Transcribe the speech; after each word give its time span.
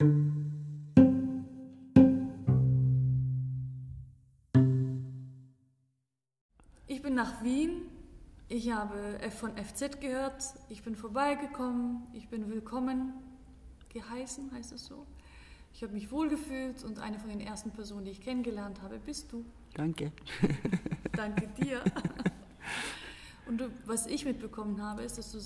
Ich 0.00 0.06
bin 7.02 7.16
nach 7.16 7.42
Wien. 7.42 7.82
Ich 8.48 8.70
habe 8.70 9.18
von 9.30 9.56
FZ 9.56 10.00
gehört. 10.00 10.54
Ich 10.68 10.84
bin 10.84 10.94
vorbeigekommen. 10.94 12.06
Ich 12.12 12.28
bin 12.28 12.48
willkommen 12.48 13.12
geheißen, 13.88 14.52
heißt 14.52 14.70
es 14.70 14.86
so. 14.86 15.04
Ich 15.72 15.82
habe 15.82 15.94
mich 15.94 16.12
wohlgefühlt 16.12 16.84
und 16.84 17.00
eine 17.00 17.18
von 17.18 17.30
den 17.30 17.40
ersten 17.40 17.72
Personen, 17.72 18.04
die 18.04 18.12
ich 18.12 18.20
kennengelernt 18.20 18.80
habe, 18.82 19.00
bist 19.00 19.32
du. 19.32 19.44
Danke. 19.74 20.12
Danke 21.12 21.48
dir. 21.60 21.82
Und 23.48 23.58
du, 23.58 23.68
was 23.84 24.06
ich 24.06 24.24
mitbekommen 24.24 24.80
habe, 24.80 25.02
ist, 25.02 25.18
dass 25.18 25.32
du 25.32 25.40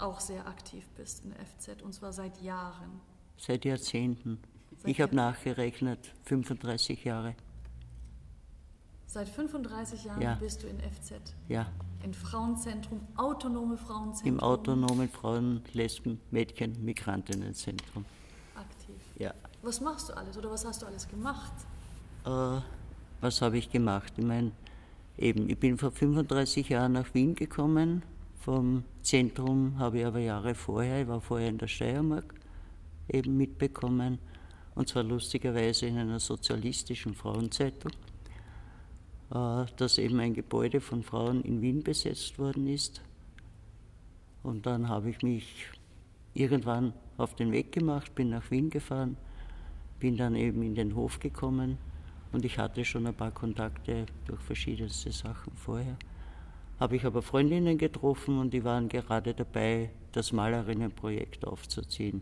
auch 0.00 0.18
sehr 0.18 0.48
aktiv 0.48 0.88
bist 0.96 1.22
in 1.22 1.30
der 1.30 1.46
FZ 1.46 1.82
und 1.82 1.94
zwar 1.94 2.12
seit 2.12 2.42
Jahren. 2.42 3.11
Seit 3.36 3.64
Jahrzehnten. 3.64 4.38
Ich 4.84 5.00
habe 5.00 5.14
nachgerechnet, 5.14 6.12
35 6.24 7.04
Jahre. 7.04 7.34
Seit 9.06 9.28
35 9.28 10.04
Jahren 10.04 10.22
ja. 10.22 10.34
bist 10.36 10.62
du 10.62 10.68
in 10.68 10.78
FZ? 10.80 11.34
Ja. 11.48 11.66
Im 12.02 12.14
Frauenzentrum, 12.14 13.00
autonome 13.16 13.76
Frauenzentrum? 13.76 14.34
Im 14.36 14.40
autonomen 14.40 15.08
Frauen-, 15.08 15.62
Lesben-, 15.74 16.18
Mädchen-, 16.30 16.82
Migrantinnenzentrum. 16.82 18.04
Aktiv? 18.56 18.96
Ja. 19.18 19.34
Was 19.60 19.80
machst 19.80 20.08
du 20.08 20.16
alles 20.16 20.36
oder 20.38 20.50
was 20.50 20.64
hast 20.64 20.82
du 20.82 20.86
alles 20.86 21.06
gemacht? 21.06 21.52
Äh, 22.24 22.60
was 23.20 23.42
habe 23.42 23.58
ich 23.58 23.70
gemacht? 23.70 24.14
Ich 24.16 24.24
meine, 24.24 24.52
eben, 25.18 25.48
ich 25.48 25.58
bin 25.58 25.78
vor 25.78 25.90
35 25.90 26.70
Jahren 26.70 26.92
nach 26.92 27.12
Wien 27.14 27.34
gekommen. 27.34 28.02
Vom 28.40 28.82
Zentrum 29.02 29.78
habe 29.78 30.00
ich 30.00 30.06
aber 30.06 30.18
Jahre 30.18 30.54
vorher, 30.54 31.02
ich 31.02 31.08
war 31.08 31.20
vorher 31.20 31.48
in 31.48 31.58
der 31.58 31.68
Steiermark, 31.68 32.34
eben 33.08 33.36
mitbekommen. 33.36 34.18
Und 34.74 34.88
zwar 34.88 35.02
lustigerweise 35.02 35.86
in 35.86 35.98
einer 35.98 36.20
sozialistischen 36.20 37.14
Frauenzeitung, 37.14 37.92
äh, 39.30 39.64
dass 39.76 39.98
eben 39.98 40.18
ein 40.20 40.34
Gebäude 40.34 40.80
von 40.80 41.02
Frauen 41.02 41.42
in 41.42 41.60
Wien 41.60 41.82
besetzt 41.82 42.38
worden 42.38 42.66
ist. 42.66 43.02
Und 44.42 44.66
dann 44.66 44.88
habe 44.88 45.10
ich 45.10 45.22
mich 45.22 45.68
irgendwann 46.34 46.94
auf 47.16 47.34
den 47.34 47.52
Weg 47.52 47.72
gemacht, 47.72 48.14
bin 48.14 48.30
nach 48.30 48.50
Wien 48.50 48.70
gefahren 48.70 49.16
bin 50.02 50.16
dann 50.16 50.34
eben 50.34 50.64
in 50.64 50.74
den 50.74 50.96
Hof 50.96 51.20
gekommen 51.20 51.78
und 52.32 52.44
ich 52.44 52.58
hatte 52.58 52.84
schon 52.84 53.06
ein 53.06 53.14
paar 53.14 53.30
Kontakte 53.30 54.06
durch 54.26 54.40
verschiedenste 54.40 55.12
Sachen 55.12 55.52
vorher. 55.54 55.96
Habe 56.80 56.96
ich 56.96 57.04
aber 57.04 57.22
Freundinnen 57.22 57.78
getroffen 57.78 58.40
und 58.40 58.52
die 58.52 58.64
waren 58.64 58.88
gerade 58.88 59.32
dabei, 59.32 59.90
das 60.10 60.32
Malerinnenprojekt 60.32 61.46
aufzuziehen. 61.46 62.20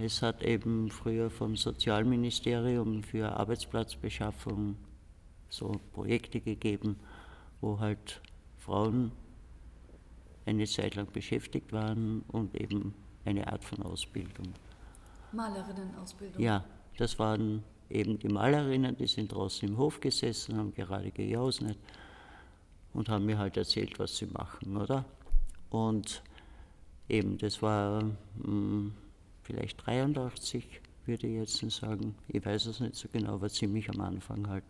Es 0.00 0.22
hat 0.22 0.44
eben 0.44 0.90
früher 0.92 1.28
vom 1.28 1.56
Sozialministerium 1.56 3.02
für 3.02 3.32
Arbeitsplatzbeschaffung 3.32 4.76
so 5.48 5.72
Projekte 5.92 6.40
gegeben, 6.40 7.00
wo 7.60 7.80
halt 7.80 8.20
Frauen 8.58 9.10
eine 10.46 10.66
Zeit 10.66 10.94
lang 10.94 11.10
beschäftigt 11.10 11.72
waren 11.72 12.22
und 12.28 12.54
eben 12.54 12.94
eine 13.24 13.50
Art 13.50 13.64
von 13.64 13.82
Ausbildung. 13.82 14.54
Malerinnenausbildung? 15.32 16.40
Ja, 16.40 16.64
das 16.96 17.18
waren 17.18 17.64
eben 17.90 18.20
die 18.20 18.28
Malerinnen, 18.28 18.96
die 18.96 19.08
sind 19.08 19.32
draußen 19.32 19.68
im 19.68 19.78
Hof 19.78 19.98
gesessen, 19.98 20.58
haben 20.58 20.72
gerade 20.74 21.10
gejausnet 21.10 21.76
und 22.94 23.08
haben 23.08 23.26
mir 23.26 23.38
halt 23.38 23.56
erzählt, 23.56 23.98
was 23.98 24.16
sie 24.16 24.26
machen, 24.26 24.76
oder? 24.76 25.04
Und 25.70 26.22
eben, 27.08 27.36
das 27.36 27.60
war 27.62 28.04
mh, 28.04 28.14
hm, 28.44 28.94
vielleicht 29.48 29.86
83, 29.86 30.80
würde 31.06 31.26
ich 31.26 31.34
jetzt 31.36 31.70
sagen. 31.70 32.14
Ich 32.28 32.44
weiß 32.44 32.66
es 32.66 32.80
nicht 32.80 32.94
so 32.94 33.08
genau, 33.10 33.34
aber 33.34 33.48
ziemlich 33.48 33.88
am 33.88 34.00
Anfang 34.02 34.46
halt. 34.48 34.64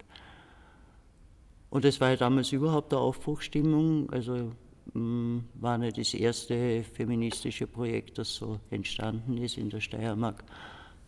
Und 1.68 1.84
es 1.84 2.00
war 2.00 2.10
ja 2.10 2.16
damals 2.16 2.52
überhaupt 2.52 2.92
eine 2.92 3.02
Aufbruchstimmung. 3.02 4.08
Also 4.10 4.52
hm, 4.92 5.44
war 5.54 5.78
nicht 5.78 5.98
das 5.98 6.14
erste 6.14 6.84
feministische 6.84 7.66
Projekt, 7.66 8.18
das 8.18 8.34
so 8.36 8.60
entstanden 8.70 9.36
ist 9.38 9.58
in 9.58 9.68
der 9.68 9.80
Steiermark. 9.80 10.44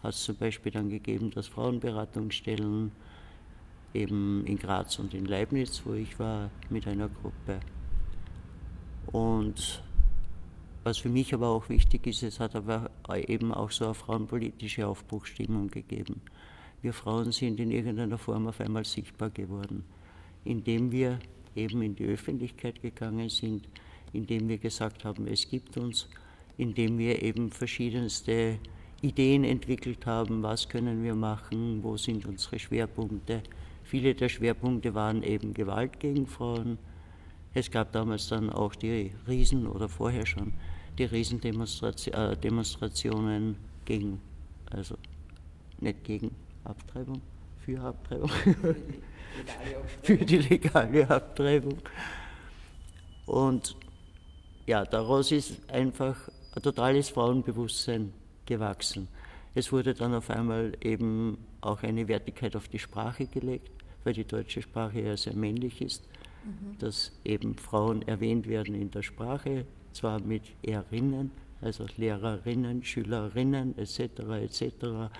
Hat 0.02 0.14
es 0.14 0.24
zum 0.24 0.36
Beispiel 0.36 0.72
dann 0.72 0.90
gegeben, 0.90 1.30
dass 1.30 1.46
Frauenberatungsstellen 1.46 2.90
eben 3.94 4.44
in 4.46 4.58
Graz 4.58 4.98
und 4.98 5.14
in 5.14 5.26
Leibniz, 5.26 5.82
wo 5.84 5.94
ich 5.94 6.18
war, 6.18 6.50
mit 6.70 6.88
einer 6.88 7.08
Gruppe. 7.08 7.60
Und 9.12 9.82
was 10.90 10.98
für 10.98 11.08
mich 11.08 11.32
aber 11.32 11.46
auch 11.46 11.68
wichtig 11.68 12.08
ist, 12.08 12.24
es 12.24 12.40
hat 12.40 12.56
aber 12.56 12.90
eben 13.28 13.54
auch 13.54 13.70
so 13.70 13.84
eine 13.84 13.94
frauenpolitische 13.94 14.88
Aufbruchstimmung 14.88 15.68
gegeben. 15.68 16.20
Wir 16.82 16.92
Frauen 16.92 17.30
sind 17.30 17.60
in 17.60 17.70
irgendeiner 17.70 18.18
Form 18.18 18.48
auf 18.48 18.60
einmal 18.60 18.84
sichtbar 18.84 19.30
geworden, 19.30 19.84
indem 20.44 20.90
wir 20.90 21.20
eben 21.54 21.80
in 21.82 21.94
die 21.94 22.06
Öffentlichkeit 22.06 22.82
gegangen 22.82 23.28
sind, 23.28 23.68
indem 24.12 24.48
wir 24.48 24.58
gesagt 24.58 25.04
haben, 25.04 25.28
es 25.28 25.48
gibt 25.48 25.76
uns, 25.76 26.08
indem 26.58 26.98
wir 26.98 27.22
eben 27.22 27.52
verschiedenste 27.52 28.58
Ideen 29.00 29.44
entwickelt 29.44 30.04
haben, 30.06 30.42
was 30.42 30.68
können 30.68 31.04
wir 31.04 31.14
machen, 31.14 31.84
wo 31.84 31.96
sind 31.96 32.26
unsere 32.26 32.58
Schwerpunkte. 32.58 33.44
Viele 33.84 34.12
der 34.12 34.28
Schwerpunkte 34.28 34.92
waren 34.96 35.22
eben 35.22 35.54
Gewalt 35.54 36.00
gegen 36.00 36.26
Frauen. 36.26 36.78
Es 37.54 37.70
gab 37.70 37.92
damals 37.92 38.26
dann 38.26 38.50
auch 38.50 38.74
die 38.74 39.12
Riesen 39.28 39.68
oder 39.68 39.88
vorher 39.88 40.26
schon 40.26 40.52
die 41.00 41.06
Riesendemonstrationen 41.06 43.52
äh, 43.52 43.54
gegen, 43.86 44.20
also 44.70 44.96
nicht 45.78 46.04
gegen 46.04 46.30
Abtreibung, 46.64 47.22
für 47.64 47.80
Abtreibung, 47.80 48.30
für 50.02 50.18
die 50.18 50.36
legale 50.36 51.08
Abtreibung. 51.08 51.78
Und 53.24 53.74
ja, 54.66 54.84
daraus 54.84 55.32
ist 55.32 55.70
einfach 55.70 56.28
ein 56.54 56.62
totales 56.62 57.08
Frauenbewusstsein 57.08 58.12
gewachsen. 58.44 59.08
Es 59.54 59.72
wurde 59.72 59.94
dann 59.94 60.12
auf 60.14 60.28
einmal 60.28 60.76
eben 60.82 61.38
auch 61.62 61.82
eine 61.82 62.08
Wertigkeit 62.08 62.54
auf 62.56 62.68
die 62.68 62.78
Sprache 62.78 63.26
gelegt, 63.26 63.70
weil 64.04 64.12
die 64.12 64.26
deutsche 64.26 64.60
Sprache 64.60 65.00
ja 65.00 65.16
sehr 65.16 65.34
männlich 65.34 65.80
ist, 65.80 66.04
mhm. 66.44 66.76
dass 66.78 67.12
eben 67.24 67.56
Frauen 67.56 68.02
erwähnt 68.02 68.46
werden 68.46 68.74
in 68.74 68.90
der 68.90 69.02
Sprache, 69.02 69.64
zwar 69.92 70.20
mit 70.20 70.42
Erinnen, 70.62 71.30
also 71.60 71.86
Lehrerinnen, 71.96 72.82
Schülerinnen 72.82 73.76
etc. 73.78 74.00
etc. 74.42 75.10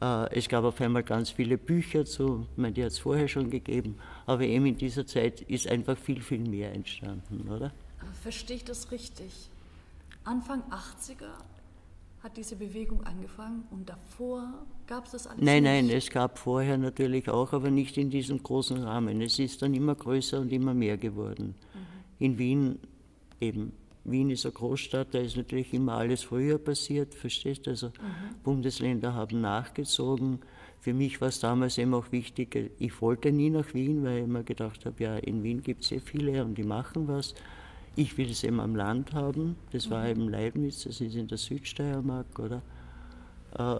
Äh, 0.00 0.38
es 0.38 0.48
gab 0.48 0.64
auf 0.64 0.80
einmal 0.80 1.02
ganz 1.02 1.30
viele 1.30 1.58
Bücher 1.58 2.04
zu, 2.04 2.46
ich 2.52 2.58
meine, 2.58 2.72
die 2.72 2.82
hat 2.82 2.92
es 2.92 2.98
vorher 2.98 3.28
schon 3.28 3.50
gegeben, 3.50 3.96
aber 4.26 4.42
eben 4.42 4.66
in 4.66 4.76
dieser 4.76 5.06
Zeit 5.06 5.42
ist 5.42 5.68
einfach 5.68 5.96
viel, 5.96 6.20
viel 6.20 6.40
mehr 6.40 6.72
entstanden, 6.72 7.48
oder? 7.48 7.72
Verstehe 8.22 8.56
ich 8.56 8.64
das 8.64 8.90
richtig? 8.90 9.50
Anfang 10.24 10.62
80er 10.70 11.32
hat 12.22 12.36
diese 12.38 12.56
Bewegung 12.56 13.04
angefangen 13.04 13.64
und 13.70 13.88
davor 13.88 14.64
gab 14.86 15.04
es 15.04 15.12
das 15.12 15.26
alles 15.26 15.42
Nein, 15.42 15.62
nicht? 15.62 15.72
nein, 15.72 15.90
es 15.90 16.10
gab 16.10 16.38
vorher 16.38 16.78
natürlich 16.78 17.28
auch, 17.28 17.52
aber 17.52 17.70
nicht 17.70 17.98
in 17.98 18.08
diesem 18.08 18.42
großen 18.42 18.82
Rahmen. 18.82 19.20
Es 19.20 19.38
ist 19.38 19.60
dann 19.60 19.74
immer 19.74 19.94
größer 19.94 20.40
und 20.40 20.50
immer 20.50 20.72
mehr 20.72 20.96
geworden. 20.96 21.54
Mhm. 21.74 22.24
In 22.24 22.38
Wien 22.38 22.78
eben 23.44 23.72
Wien 24.04 24.30
ist 24.30 24.44
eine 24.44 24.52
Großstadt, 24.52 25.14
da 25.14 25.18
ist 25.18 25.36
natürlich 25.36 25.72
immer 25.72 25.94
alles 25.94 26.24
früher 26.24 26.58
passiert, 26.58 27.14
verstehst 27.14 27.66
du? 27.66 27.70
Also 27.70 27.88
mhm. 27.88 28.42
Bundesländer 28.42 29.14
haben 29.14 29.40
nachgezogen. 29.40 30.40
Für 30.80 30.92
mich 30.92 31.20
war 31.22 31.28
es 31.28 31.40
damals 31.40 31.78
eben 31.78 31.94
auch 31.94 32.12
wichtig, 32.12 32.72
ich 32.78 33.00
wollte 33.00 33.32
nie 33.32 33.48
nach 33.48 33.72
Wien, 33.72 34.04
weil 34.04 34.18
ich 34.18 34.24
immer 34.24 34.42
gedacht 34.42 34.84
habe, 34.84 35.02
ja, 35.02 35.16
in 35.16 35.42
Wien 35.42 35.62
gibt 35.62 35.82
es 35.82 35.88
sehr 35.88 36.02
viele 36.02 36.44
und 36.44 36.56
die 36.58 36.64
machen 36.64 37.08
was. 37.08 37.34
Ich 37.96 38.18
will 38.18 38.30
es 38.30 38.44
eben 38.44 38.60
am 38.60 38.76
Land 38.76 39.14
haben. 39.14 39.56
Das 39.72 39.86
mhm. 39.86 39.90
war 39.90 40.08
eben 40.08 40.28
Leibniz, 40.28 40.84
das 40.84 41.00
ist 41.00 41.14
in 41.14 41.26
der 41.26 41.38
Südsteiermark, 41.38 42.38
oder? 42.38 42.60
Äh, 43.56 43.78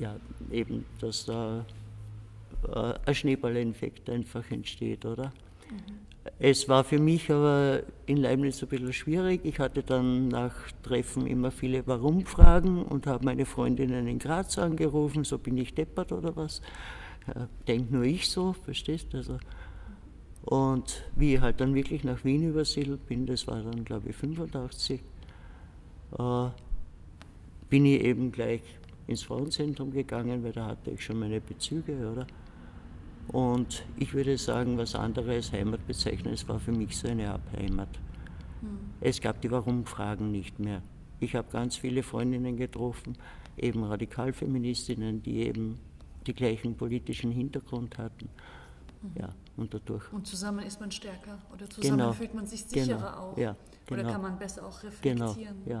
ja, 0.00 0.16
eben, 0.50 0.84
dass 1.00 1.24
da 1.24 1.64
äh, 2.70 2.94
ein 3.06 3.14
Schneeballeffekt 3.14 4.10
einfach 4.10 4.50
entsteht, 4.50 5.06
oder? 5.06 5.32
Mhm. 5.70 6.07
Es 6.38 6.68
war 6.68 6.84
für 6.84 6.98
mich 6.98 7.30
aber 7.30 7.82
in 8.06 8.18
Leibniz 8.18 8.62
ein 8.62 8.68
bisschen 8.68 8.92
schwierig. 8.92 9.40
Ich 9.44 9.58
hatte 9.58 9.82
dann 9.82 10.28
nach 10.28 10.54
Treffen 10.82 11.26
immer 11.26 11.50
viele 11.50 11.86
Warum-Fragen 11.86 12.82
und 12.82 13.06
habe 13.06 13.24
meine 13.24 13.44
Freundinnen 13.44 14.06
in 14.06 14.18
Graz 14.18 14.58
angerufen, 14.58 15.24
so 15.24 15.38
bin 15.38 15.56
ich 15.58 15.74
deppert 15.74 16.12
oder 16.12 16.36
was. 16.36 16.62
Denkt 17.66 17.90
nur 17.90 18.04
ich 18.04 18.28
so, 18.30 18.52
verstehst 18.52 19.12
du? 19.12 19.18
Also, 19.18 19.38
und 20.42 21.04
wie 21.14 21.34
ich 21.34 21.40
halt 21.40 21.60
dann 21.60 21.74
wirklich 21.74 22.04
nach 22.04 22.24
Wien 22.24 22.48
übersiedelt 22.48 23.06
bin, 23.06 23.26
das 23.26 23.46
war 23.46 23.62
dann 23.62 23.84
glaube 23.84 24.08
ich 24.08 24.16
85, 24.16 25.00
äh, 26.18 26.48
bin 27.68 27.84
ich 27.84 28.00
eben 28.02 28.32
gleich 28.32 28.62
ins 29.06 29.22
Frauenzentrum 29.22 29.90
gegangen, 29.90 30.42
weil 30.42 30.52
da 30.52 30.66
hatte 30.66 30.90
ich 30.90 31.04
schon 31.04 31.18
meine 31.18 31.40
Bezüge, 31.40 32.10
oder? 32.10 32.26
Und 33.28 33.84
ich 33.96 34.14
würde 34.14 34.38
sagen, 34.38 34.78
was 34.78 34.94
andere 34.94 35.32
als 35.32 35.52
Heimat 35.52 35.86
bezeichnen, 35.86 36.32
es 36.32 36.48
war 36.48 36.58
für 36.58 36.72
mich 36.72 36.96
so 36.96 37.08
eine 37.08 37.30
Art 37.30 37.42
Heimat. 37.56 37.88
Hm. 38.60 38.78
Es 39.00 39.20
gab 39.20 39.40
die 39.42 39.50
Warum-Fragen 39.50 40.30
nicht 40.30 40.58
mehr. 40.58 40.82
Ich 41.20 41.34
habe 41.34 41.48
ganz 41.50 41.76
viele 41.76 42.02
Freundinnen 42.02 42.56
getroffen, 42.56 43.16
eben 43.56 43.84
Radikalfeministinnen, 43.84 45.22
die 45.22 45.40
eben 45.46 45.78
die 46.26 46.34
gleichen 46.34 46.76
politischen 46.76 47.30
Hintergrund 47.32 47.98
hatten. 47.98 48.28
Mhm. 49.02 49.20
Ja, 49.20 49.34
und 49.56 49.74
dadurch. 49.74 50.12
Und 50.12 50.26
zusammen 50.26 50.64
ist 50.64 50.80
man 50.80 50.90
stärker 50.90 51.38
oder 51.52 51.68
zusammen 51.68 51.98
genau, 51.98 52.12
fühlt 52.12 52.34
man 52.34 52.46
sich 52.46 52.64
sicherer 52.64 52.96
genau, 52.96 53.08
auch. 53.08 53.38
Ja, 53.38 53.56
genau. 53.86 54.00
Oder 54.00 54.12
kann 54.12 54.22
man 54.22 54.38
besser 54.38 54.66
auch 54.66 54.82
reflektieren. 54.82 55.64
Genau, 55.64 55.80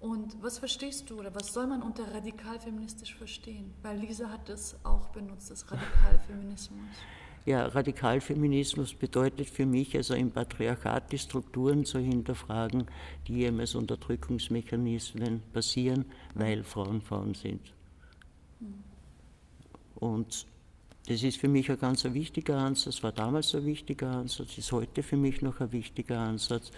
Und 0.00 0.42
was 0.42 0.58
verstehst 0.58 1.08
du 1.10 1.18
oder 1.18 1.34
was 1.34 1.52
soll 1.52 1.66
man 1.66 1.82
unter 1.82 2.12
radikalfeministisch 2.12 3.14
verstehen? 3.14 3.72
Weil 3.82 3.98
Lisa 3.98 4.28
hat 4.28 4.48
es 4.48 4.76
auch 4.84 5.08
benutzt, 5.08 5.50
das 5.50 5.64
Radikalfeminismus. 5.70 6.88
Ja, 7.46 7.66
Radikalfeminismus 7.66 8.94
bedeutet 8.94 9.48
für 9.48 9.66
mich, 9.66 9.96
also 9.96 10.14
im 10.14 10.32
Patriarchat 10.32 11.12
die 11.12 11.18
Strukturen 11.18 11.84
zu 11.84 12.00
hinterfragen, 12.00 12.86
die 13.28 13.44
eben 13.44 13.60
als 13.60 13.76
Unterdrückungsmechanismen 13.76 15.42
passieren, 15.52 16.04
weil 16.34 16.64
Frauen 16.64 17.00
Frauen 17.00 17.34
sind. 17.34 17.72
Und 19.94 20.46
das 21.06 21.22
ist 21.22 21.38
für 21.38 21.48
mich 21.48 21.70
ein 21.70 21.78
ganz 21.78 22.02
wichtiger 22.04 22.58
Ansatz, 22.58 23.02
war 23.04 23.12
damals 23.12 23.54
ein 23.54 23.64
wichtiger 23.64 24.10
Ansatz, 24.10 24.58
ist 24.58 24.72
heute 24.72 25.04
für 25.04 25.16
mich 25.16 25.40
noch 25.40 25.60
ein 25.60 25.70
wichtiger 25.70 26.18
Ansatz, 26.18 26.72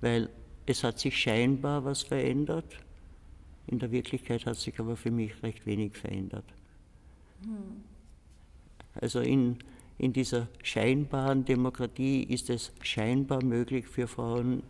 weil 0.00 0.28
es 0.66 0.84
hat 0.84 0.98
sich 0.98 1.16
scheinbar 1.16 1.84
was 1.84 2.02
verändert. 2.02 2.76
In 3.66 3.78
der 3.78 3.90
Wirklichkeit 3.90 4.46
hat 4.46 4.56
sich 4.56 4.78
aber 4.78 4.96
für 4.96 5.10
mich 5.10 5.42
recht 5.42 5.66
wenig 5.66 5.96
verändert. 5.96 6.44
Hm. 7.42 7.82
Also 8.94 9.20
in, 9.20 9.58
in 9.98 10.12
dieser 10.12 10.48
scheinbaren 10.62 11.44
Demokratie 11.44 12.24
ist 12.24 12.50
es 12.50 12.72
scheinbar 12.82 13.42
möglich 13.42 13.86
für 13.86 14.06
Frauen 14.06 14.62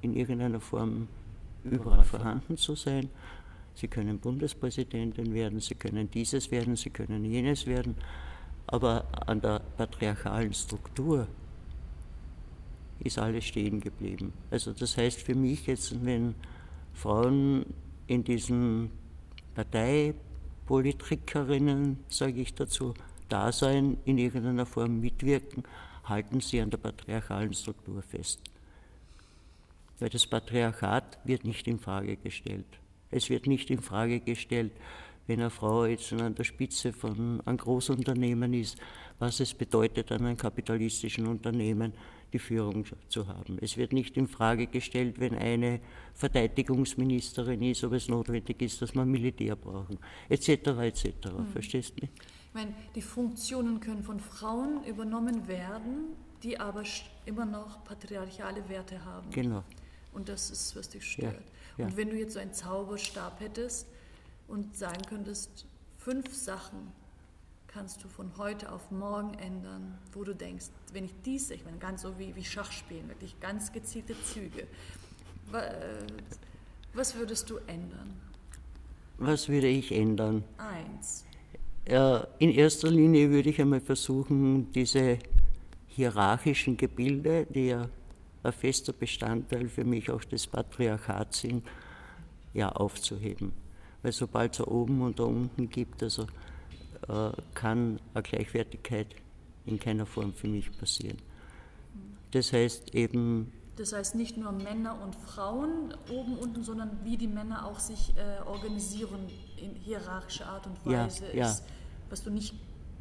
in 0.00 0.14
irgendeiner 0.14 0.60
Form 0.60 1.08
überall 1.64 2.04
vorhanden 2.04 2.56
zu 2.56 2.74
sein. 2.74 3.08
Sie 3.74 3.88
können 3.88 4.18
Bundespräsidentin 4.18 5.32
werden, 5.32 5.60
sie 5.60 5.74
können 5.74 6.10
dieses 6.10 6.50
werden, 6.50 6.76
sie 6.76 6.90
können 6.90 7.24
jenes 7.24 7.66
werden, 7.66 7.96
aber 8.66 9.06
an 9.26 9.40
der 9.40 9.60
patriarchalen 9.76 10.52
Struktur 10.52 11.26
ist 13.04 13.18
alles 13.18 13.44
stehen 13.44 13.80
geblieben. 13.80 14.32
Also 14.50 14.72
das 14.72 14.96
heißt 14.96 15.20
für 15.20 15.34
mich 15.34 15.66
jetzt, 15.66 16.02
wenn 16.04 16.34
Frauen 16.92 17.66
in 18.06 18.22
diesen 18.24 18.90
Parteipolitikerinnen, 19.54 21.98
sage 22.08 22.40
ich 22.40 22.54
dazu, 22.54 22.94
da 23.28 23.52
sein, 23.52 23.98
in 24.04 24.18
irgendeiner 24.18 24.66
Form 24.66 25.00
mitwirken, 25.00 25.62
halten 26.04 26.40
sie 26.40 26.60
an 26.60 26.70
der 26.70 26.78
patriarchalen 26.78 27.54
Struktur 27.54 28.02
fest. 28.02 28.40
Weil 29.98 30.10
das 30.10 30.26
Patriarchat 30.26 31.18
wird 31.24 31.44
nicht 31.44 31.68
in 31.68 31.78
Frage 31.78 32.16
gestellt. 32.16 32.66
Es 33.10 33.30
wird 33.30 33.46
nicht 33.46 33.70
in 33.70 33.80
Frage 33.80 34.20
gestellt, 34.20 34.72
wenn 35.26 35.40
eine 35.40 35.50
Frau 35.50 35.84
jetzt 35.84 36.12
an 36.12 36.34
der 36.34 36.44
Spitze 36.44 36.92
von 36.92 37.40
einem 37.44 37.56
Großunternehmen 37.56 38.52
ist, 38.54 38.76
was 39.18 39.40
es 39.40 39.54
bedeutet, 39.54 40.10
an 40.10 40.26
einem 40.26 40.36
kapitalistischen 40.36 41.26
Unternehmen 41.26 41.92
die 42.32 42.38
Führung 42.38 42.84
zu 43.08 43.28
haben. 43.28 43.58
Es 43.60 43.76
wird 43.76 43.92
nicht 43.92 44.16
in 44.16 44.26
Frage 44.26 44.66
gestellt, 44.66 45.20
wenn 45.20 45.34
eine 45.34 45.80
Verteidigungsministerin 46.14 47.62
ist, 47.62 47.84
ob 47.84 47.92
es 47.92 48.08
notwendig 48.08 48.60
ist, 48.62 48.80
dass 48.82 48.94
wir 48.94 49.04
Militär 49.04 49.56
brauchen, 49.56 49.98
etc. 50.28 50.48
etc. 50.48 51.06
Mhm. 51.24 51.46
Verstehst 51.52 51.90
du 51.96 52.02
mich? 52.02 52.10
Ich 52.48 52.54
meine, 52.54 52.74
die 52.94 53.02
Funktionen 53.02 53.80
können 53.80 54.02
von 54.02 54.20
Frauen 54.20 54.84
übernommen 54.84 55.48
werden, 55.48 56.14
die 56.42 56.58
aber 56.58 56.82
immer 57.24 57.46
noch 57.46 57.84
patriarchale 57.84 58.68
Werte 58.68 59.04
haben. 59.04 59.30
Genau. 59.30 59.62
Und 60.12 60.28
das 60.28 60.50
ist, 60.50 60.76
was 60.76 60.88
dich 60.88 61.04
stört. 61.04 61.34
Ja, 61.34 61.40
ja. 61.78 61.86
Und 61.86 61.96
wenn 61.96 62.10
du 62.10 62.16
jetzt 62.16 62.34
so 62.34 62.40
einen 62.40 62.52
Zauberstab 62.52 63.40
hättest 63.40 63.86
und 64.48 64.76
sagen 64.76 65.02
könntest, 65.08 65.66
fünf 65.96 66.34
Sachen, 66.34 66.92
kannst 67.72 68.04
du 68.04 68.08
von 68.08 68.30
heute 68.36 68.70
auf 68.70 68.90
morgen 68.90 69.34
ändern, 69.34 69.98
wo 70.12 70.24
du 70.24 70.34
denkst, 70.34 70.66
wenn 70.92 71.06
ich 71.06 71.14
dies, 71.24 71.50
ich 71.50 71.64
meine, 71.64 71.78
ganz 71.78 72.02
so 72.02 72.18
wie, 72.18 72.36
wie 72.36 72.44
Schachspielen, 72.44 73.08
wirklich 73.08 73.38
ganz 73.40 73.72
gezielte 73.72 74.14
Züge. 74.24 74.62
Äh, 75.52 76.06
was 76.92 77.14
würdest 77.14 77.48
du 77.48 77.56
ändern? 77.66 78.12
Was 79.18 79.48
würde 79.48 79.68
ich 79.68 79.92
ändern? 79.92 80.44
Eins. 80.58 81.24
In 81.84 82.50
erster 82.50 82.90
Linie 82.90 83.30
würde 83.30 83.50
ich 83.50 83.60
einmal 83.60 83.80
versuchen, 83.80 84.70
diese 84.72 85.18
hierarchischen 85.88 86.76
Gebilde, 86.76 87.46
die 87.46 87.68
ja 87.68 87.88
ein 88.42 88.52
fester 88.52 88.92
Bestandteil 88.92 89.68
für 89.68 89.84
mich 89.84 90.10
auch 90.10 90.22
des 90.24 90.46
Patriarchats 90.46 91.40
sind, 91.40 91.66
ja 92.54 92.68
aufzuheben. 92.70 93.52
Weil 94.02 94.12
sobald 94.12 94.52
es 94.52 94.58
da 94.58 94.64
oben 94.64 95.00
und 95.00 95.18
da 95.18 95.24
unten 95.24 95.68
gibt, 95.68 96.02
also 96.02 96.26
kann 97.54 98.00
eine 98.14 98.22
Gleichwertigkeit 98.22 99.08
in 99.66 99.78
keiner 99.78 100.06
Form 100.06 100.32
für 100.32 100.48
mich 100.48 100.76
passieren. 100.78 101.18
Das 102.32 102.52
heißt 102.52 102.94
eben. 102.94 103.52
Das 103.76 103.92
heißt 103.92 104.14
nicht 104.14 104.36
nur 104.36 104.52
Männer 104.52 105.00
und 105.02 105.14
Frauen 105.14 105.94
oben, 106.10 106.36
unten, 106.38 106.62
sondern 106.62 106.98
wie 107.04 107.16
die 107.16 107.26
Männer 107.26 107.66
auch 107.66 107.78
sich 107.78 108.12
äh, 108.16 108.46
organisieren 108.46 109.28
in 109.56 109.74
hierarchischer 109.74 110.46
Art 110.46 110.66
und 110.66 110.84
Weise, 110.84 111.24
ja, 111.34 111.46
ist, 111.46 111.60
ja. 111.60 111.66
was 112.10 112.22
du 112.22 112.30
nicht 112.30 112.54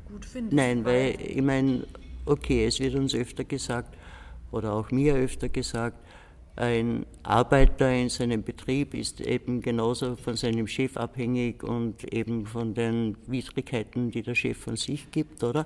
gut 0.08 0.26
findest. 0.26 0.56
Nein, 0.56 0.86
weil, 0.86 1.14
weil 1.16 1.22
ich 1.22 1.42
meine, 1.42 1.86
okay, 2.26 2.66
es 2.66 2.80
wird 2.80 2.96
uns 2.96 3.14
öfter 3.14 3.44
gesagt, 3.44 3.98
oder 4.52 4.74
auch 4.74 4.92
mir 4.92 5.16
öfter 5.16 5.50
gesagt, 5.50 5.98
ein 6.56 7.06
Arbeiter 7.24 7.92
in 7.92 8.10
seinem 8.10 8.44
Betrieb 8.44 8.94
ist 8.94 9.22
eben 9.22 9.62
genauso 9.62 10.16
von 10.16 10.36
seinem 10.36 10.68
Chef 10.68 10.98
abhängig 10.98 11.64
und 11.64 12.14
eben 12.14 12.46
von 12.46 12.74
den 12.74 13.18
Widrigkeiten, 13.28 14.12
die 14.12 14.22
der 14.22 14.36
Chef 14.36 14.58
von 14.58 14.76
sich 14.76 15.10
gibt, 15.12 15.44
oder? 15.44 15.66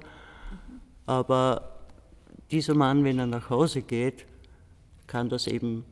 Aber 1.06 1.76
dieser 2.52 2.76
Mann, 2.76 3.04
wenn 3.04 3.20
er 3.20 3.28
nach 3.28 3.50
Hause 3.50 3.82
geht, 3.82 4.26
kann 5.08 5.30
das 5.30 5.48
eben 5.48 5.84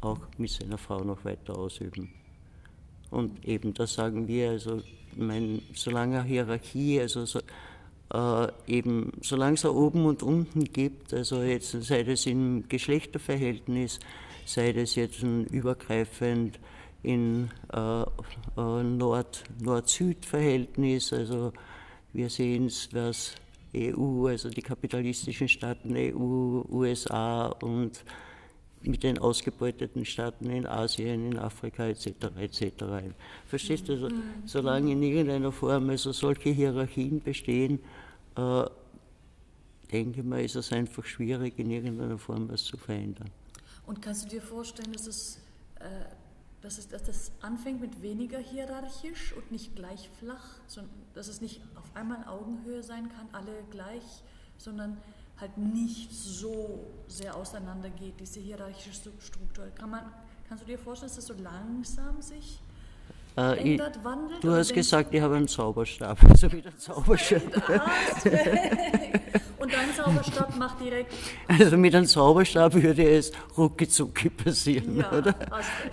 auch 0.00 0.18
mit 0.38 0.50
seiner 0.50 0.78
Frau 0.78 1.02
noch 1.04 1.24
weiter 1.24 1.56
ausüben. 1.56 2.12
Und 3.10 3.46
eben 3.46 3.74
das 3.74 3.94
sagen 3.94 4.26
wir, 4.26 4.50
also 4.50 4.78
ich 4.78 5.18
meine, 5.18 5.60
solange 5.74 6.22
Hierarchie, 6.24 7.00
also 7.00 7.26
so, 7.26 7.40
äh, 8.12 8.48
eben, 8.66 9.12
solange 9.20 9.54
es 9.54 9.62
da 9.62 9.70
oben 9.70 10.06
und 10.06 10.22
unten 10.22 10.64
gibt, 10.64 11.12
also 11.14 11.42
jetzt 11.42 11.70
sei 11.82 12.02
das 12.02 12.26
im 12.26 12.68
Geschlechterverhältnis, 12.68 14.00
sei 14.44 14.72
das 14.72 14.94
jetzt 14.94 15.22
ein 15.22 15.46
übergreifend 15.46 16.60
in 17.02 17.50
äh, 17.72 18.02
äh, 18.02 18.82
Nord-Süd-Verhältnis, 18.82 21.12
also 21.12 21.52
wir 22.12 22.30
sehen 22.30 22.66
es, 22.66 22.88
was 22.92 23.34
EU, 23.74 24.26
also 24.26 24.50
die 24.50 24.62
kapitalistischen 24.62 25.48
Staaten 25.48 25.96
EU, 25.96 26.62
USA 26.70 27.46
und 27.46 28.04
mit 28.82 29.02
den 29.02 29.18
ausgebeuteten 29.18 30.04
Staaten 30.04 30.50
in 30.50 30.66
Asien, 30.66 31.32
in 31.32 31.38
Afrika 31.38 31.86
etc. 31.86 32.08
etc. 32.38 32.84
Verstehst 33.46 33.88
du? 33.88 33.92
Also, 33.92 34.08
mhm. 34.08 34.22
solange 34.44 34.92
in 34.92 35.02
irgendeiner 35.02 35.52
Form 35.52 35.90
also 35.90 36.12
solche 36.12 36.50
Hierarchien 36.50 37.22
bestehen, 37.22 37.78
äh, 38.36 38.64
denke 39.90 40.20
ich 40.20 40.26
mal, 40.26 40.44
ist 40.44 40.56
es 40.56 40.72
einfach 40.72 41.04
schwierig, 41.04 41.58
in 41.58 41.70
irgendeiner 41.70 42.18
Form 42.18 42.48
was 42.48 42.64
zu 42.64 42.76
verändern. 42.76 43.30
Und 43.92 44.00
kannst 44.00 44.24
du 44.24 44.28
dir 44.30 44.40
vorstellen, 44.40 44.90
dass, 44.94 45.06
es, 45.06 45.36
äh, 45.78 45.84
dass, 46.62 46.78
es, 46.78 46.88
dass 46.88 47.02
das 47.02 47.30
anfängt 47.42 47.82
mit 47.82 48.00
weniger 48.00 48.38
hierarchisch 48.38 49.34
und 49.34 49.52
nicht 49.52 49.76
gleich 49.76 50.08
flach, 50.18 50.46
sondern 50.66 50.94
dass 51.12 51.28
es 51.28 51.42
nicht 51.42 51.60
auf 51.74 51.84
einmal 51.94 52.24
Augenhöhe 52.26 52.82
sein 52.82 53.10
kann, 53.10 53.28
alle 53.32 53.52
gleich, 53.70 54.22
sondern 54.56 54.96
halt 55.38 55.58
nicht 55.58 56.10
so 56.10 56.86
sehr 57.06 57.36
auseinandergeht, 57.36 58.14
diese 58.18 58.40
hierarchische 58.40 59.12
Struktur. 59.20 59.66
Kann 59.74 59.90
man, 59.90 60.10
kannst 60.48 60.62
du 60.64 60.68
dir 60.68 60.78
vorstellen, 60.78 61.10
dass 61.10 61.16
das 61.16 61.26
so 61.26 61.34
langsam 61.42 62.22
sich 62.22 62.62
äh, 63.36 63.72
ändert, 63.72 63.96
ich, 63.98 64.04
wandelt? 64.04 64.42
Du 64.42 64.52
hast 64.52 64.72
gesagt, 64.72 65.12
ich 65.12 65.20
habe 65.20 65.36
einen 65.36 65.48
Zauberstab, 65.48 66.16
also 66.30 66.50
wieder 66.50 66.74
Zauberstab. 66.78 67.42
Und 69.72 69.78
dein 69.78 69.94
Zauberstab 69.94 70.56
macht 70.58 70.80
direkt. 70.80 71.12
Also 71.48 71.76
mit 71.76 71.94
einem 71.94 72.06
Zauberstab 72.06 72.74
würde 72.74 73.08
es 73.08 73.32
rucki 73.56 73.86
passieren, 74.28 74.98
ja, 74.98 75.10
oder? 75.10 75.34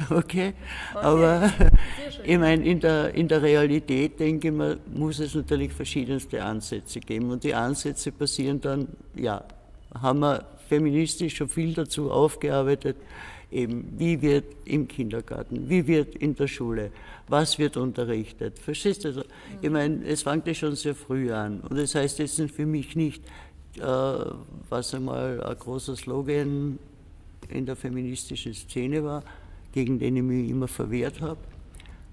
Okay. 0.10 0.16
okay. 0.16 0.54
Aber 0.96 1.52
ich 2.24 2.38
meine, 2.38 2.66
in 2.66 2.80
der, 2.82 3.14
in 3.14 3.28
der 3.28 3.42
Realität, 3.42 4.20
denke 4.20 4.50
ich 4.50 4.54
mal, 4.54 4.80
muss 4.94 5.20
es 5.20 5.34
natürlich 5.34 5.72
verschiedenste 5.72 6.44
Ansätze 6.44 7.00
geben. 7.00 7.32
Und 7.32 7.44
die 7.44 7.54
Ansätze 7.54 8.12
passieren 8.12 8.60
dann, 8.60 8.90
ja, 9.16 9.44
haben 10.02 10.20
wir 10.20 10.46
feministisch 10.68 11.38
schon 11.38 11.48
viel 11.48 11.74
dazu 11.74 12.12
aufgearbeitet 12.12 12.98
eben, 13.52 13.94
wie 13.98 14.22
wird 14.22 14.46
im 14.66 14.88
Kindergarten, 14.88 15.70
wie 15.70 15.86
wird 15.88 16.16
in 16.16 16.36
der 16.36 16.48
Schule, 16.48 16.92
was 17.28 17.58
wird 17.58 17.78
unterrichtet. 17.78 18.60
Verstehst 18.60 19.04
du? 19.04 19.10
Also, 19.10 19.24
ich 19.62 19.70
meine, 19.70 20.06
es 20.06 20.24
fängt 20.24 20.48
ja 20.48 20.54
schon 20.54 20.76
sehr 20.76 20.96
früh 20.96 21.32
an. 21.32 21.62
Und 21.62 21.78
das 21.78 21.96
heißt 21.96 22.20
jetzt 22.20 22.42
für 22.52 22.66
mich 22.66 22.96
nicht, 22.96 23.24
äh, 23.80 24.32
was 24.70 24.94
einmal 24.94 25.44
ein 25.44 25.58
großer 25.58 25.96
Slogan 25.96 26.78
in 27.50 27.66
der 27.66 27.76
feministischen 27.76 28.54
Szene 28.54 29.04
war, 29.04 29.24
gegen 29.72 30.00
den 30.00 30.18
ich 30.18 30.24
mich 30.24 30.50
immer 30.50 30.68
verwehrt 30.68 31.22
habe, 31.22 31.40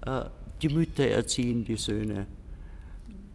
äh, 0.05 0.25
die 0.61 0.69
Mütter 0.69 1.07
erziehen 1.07 1.63
die 1.63 1.75
Söhne. 1.75 2.25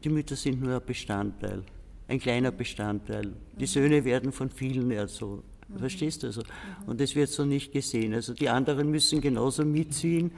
Die 0.02 0.08
Mütter 0.08 0.34
sind 0.34 0.60
nur 0.60 0.74
ein 0.74 0.84
Bestandteil, 0.84 1.62
ein 2.08 2.18
kleiner 2.18 2.50
Bestandteil. 2.50 3.32
Die 3.58 3.66
Söhne 3.66 4.04
werden 4.04 4.32
von 4.32 4.50
vielen 4.50 4.90
erzogen. 4.90 5.44
Verstehst 5.76 6.22
du 6.22 6.26
also? 6.26 6.42
Und 6.86 7.00
das 7.00 7.14
wird 7.14 7.30
so 7.30 7.44
nicht 7.44 7.72
gesehen. 7.72 8.12
Also 8.12 8.34
die 8.34 8.48
anderen 8.48 8.90
müssen 8.90 9.20
genauso 9.20 9.64
mitziehen, 9.64 10.32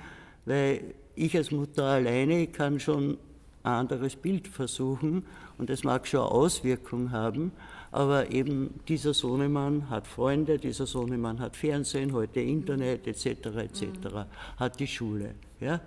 weil 0.44 0.94
ich 1.14 1.36
als 1.36 1.50
Mutter 1.50 1.84
alleine 1.84 2.46
kann 2.48 2.78
schon 2.78 3.18
ein 3.62 3.72
anderes 3.72 4.16
Bild 4.16 4.48
versuchen 4.48 5.24
und 5.58 5.70
das 5.70 5.84
mag 5.84 6.06
schon 6.06 6.20
Auswirkungen 6.20 7.12
haben, 7.12 7.52
aber 7.94 8.32
eben 8.32 8.80
dieser 8.88 9.14
Sohnemann 9.14 9.88
hat 9.88 10.08
Freunde, 10.08 10.58
dieser 10.58 10.84
Sohnemann 10.84 11.38
hat 11.38 11.56
Fernsehen, 11.56 12.12
heute 12.12 12.40
Internet 12.40 13.06
etc. 13.06 13.26
etc. 13.26 13.82
Mhm. 13.82 14.24
hat 14.56 14.80
die 14.80 14.88
Schule. 14.88 15.36
Ja? 15.60 15.80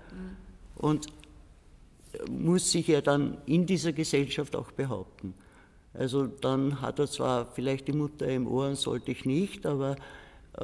Und 0.76 1.08
muss 2.32 2.72
sich 2.72 2.88
ja 2.88 3.02
dann 3.02 3.40
in 3.46 3.66
dieser 3.66 3.92
Gesellschaft 3.92 4.56
auch 4.56 4.72
behaupten. 4.72 5.34
Also 5.94 6.28
dann 6.28 6.80
hat 6.80 6.98
er 7.00 7.08
zwar 7.08 7.46
vielleicht 7.48 7.90
die 7.90 7.94
Mutter 7.94 8.26
im 8.30 8.48
Ohr, 8.48 8.74
sollte 8.78 9.12
ich 9.12 9.26
nicht, 9.26 9.66
aber 9.66 9.98
äh, 10.54 10.64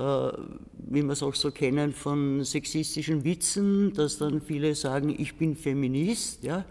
wie 0.78 1.04
wir 1.04 1.12
es 1.12 1.24
auch 1.24 1.36
so 1.36 1.52
kennen 1.52 1.92
von 1.92 2.46
sexistischen 2.46 3.26
Witzen, 3.26 3.92
dass 3.92 4.18
dann 4.18 4.40
viele 4.40 4.76
sagen, 4.76 5.14
ich 5.18 5.36
bin 5.36 5.58
Feminist, 5.58 6.42
ja, 6.42 6.64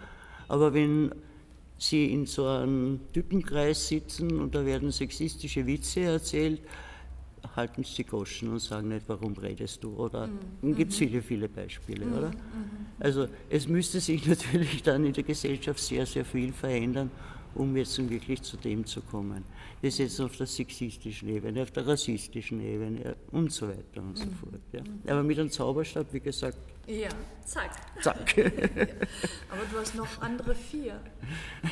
aber 0.49 0.73
wenn 0.73 1.12
sie 1.79 2.12
in 2.12 2.26
so 2.26 2.47
einem 2.47 3.00
Typenkreis 3.12 3.88
sitzen 3.88 4.38
und 4.38 4.55
da 4.55 4.64
werden 4.64 4.91
sexistische 4.93 5.67
Witze 5.67 6.00
erzählt, 6.00 6.61
halten 7.57 7.85
sie 7.85 7.97
die 7.97 8.05
Goschen 8.05 8.49
und 8.49 8.61
sagen 8.61 8.88
nicht, 8.88 9.09
warum 9.09 9.35
redest 9.35 9.83
du? 9.83 9.95
Oder 9.97 10.29
mhm. 10.62 10.75
gibt 10.75 10.93
es 10.93 11.00
mhm. 11.00 11.05
viele, 11.05 11.23
viele 11.23 11.49
Beispiele, 11.49 12.07
mhm. 12.07 12.12
oder? 12.14 12.29
Mhm. 12.29 12.87
Also 13.00 13.26
es 13.50 13.69
müsste 13.69 14.00
sich 14.00 14.26
natürlich 14.26 14.83
dann 14.83 15.05
in 15.05 15.12
der 15.12 15.25
Gesellschaft 15.25 15.81
sehr, 15.81 16.07
sehr 16.07 16.25
viel 16.25 16.52
verändern, 16.52 17.11
um 17.55 17.76
jetzt 17.76 17.99
wirklich 18.09 18.43
zu 18.43 18.57
dem 18.57 18.87
zu 18.87 19.00
kommen. 19.02 19.45
Das 19.83 19.95
ist 19.95 19.99
jetzt 19.99 20.21
auf 20.21 20.37
der 20.37 20.47
sexistischen 20.47 21.29
Ebene, 21.29 21.62
auf 21.62 21.71
der 21.71 21.87
rassistischen 21.87 22.61
Ebene 22.61 23.17
und 23.33 23.52
so 23.52 23.69
weiter 23.69 24.02
und 24.02 24.17
so 24.17 24.26
mhm. 24.26 24.33
fort. 24.33 24.61
Ja. 24.73 25.12
Aber 25.12 25.23
mit 25.23 25.38
einem 25.38 25.50
Zauberstab, 25.50 26.12
wie 26.12 26.21
gesagt. 26.21 26.59
Ja, 26.87 27.09
zack. 27.45 27.71
Zack. 28.03 28.37
ja. 28.37 28.45
Aber 29.51 29.65
du 29.71 29.79
hast 29.79 29.95
noch 29.95 30.21
andere 30.21 30.55
vier. 30.55 31.01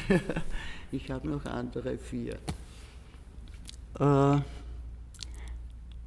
ich 0.92 1.10
habe 1.10 1.28
noch 1.28 1.44
andere 1.46 1.98
vier. 1.98 2.38
Äh, 3.98 4.40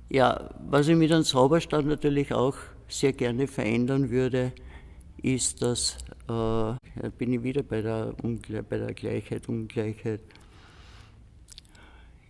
ja, 0.09 0.49
was 0.69 0.87
ich 0.87 0.95
mit 0.95 1.11
einem 1.11 1.23
Zauberstab 1.23 1.85
natürlich 1.85 2.33
auch 2.33 2.55
sehr 2.87 3.13
gerne 3.13 3.47
verändern 3.47 4.09
würde, 4.09 4.53
ist, 5.21 5.61
dass, 5.61 5.97
äh, 6.29 7.09
bin 7.17 7.33
ich 7.33 7.43
wieder 7.43 7.63
bei 7.63 7.81
der, 7.81 8.13
Ungle 8.21 8.63
bei 8.63 8.77
der 8.77 8.93
Gleichheit, 8.93 9.49
Ungleichheit. 9.49 10.21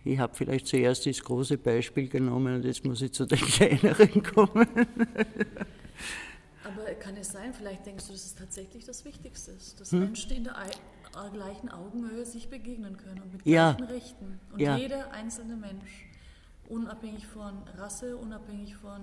Ich 0.04 0.18
habe 0.18 0.34
vielleicht 0.34 0.66
zuerst 0.66 1.06
das 1.06 1.22
große 1.22 1.58
Beispiel 1.58 2.08
genommen 2.08 2.56
und 2.56 2.64
jetzt 2.64 2.84
muss 2.84 3.02
ich 3.02 3.12
zu 3.12 3.26
den 3.26 3.38
kleineren 3.40 4.22
kommen. 4.22 4.68
Kann 6.94 7.16
es 7.16 7.32
sein, 7.32 7.52
vielleicht 7.54 7.86
denkst 7.86 8.06
du, 8.06 8.12
dass 8.12 8.24
es 8.24 8.34
tatsächlich 8.34 8.84
das 8.84 9.04
Wichtigste 9.04 9.52
ist, 9.52 9.80
dass 9.80 9.92
hm? 9.92 10.00
Menschen 10.00 10.32
in 10.32 10.44
der 10.44 10.54
gleichen 11.32 11.70
Augenhöhe 11.70 12.24
sich 12.24 12.48
begegnen 12.48 12.96
können 12.96 13.22
und 13.22 13.32
mit 13.32 13.46
ja. 13.46 13.72
gleichen 13.72 13.92
Rechten. 13.92 14.40
Und 14.52 14.60
ja. 14.60 14.76
jeder 14.76 15.12
einzelne 15.12 15.56
Mensch, 15.56 16.08
unabhängig 16.68 17.26
von 17.26 17.62
Rasse, 17.76 18.16
unabhängig 18.16 18.76
von 18.76 19.00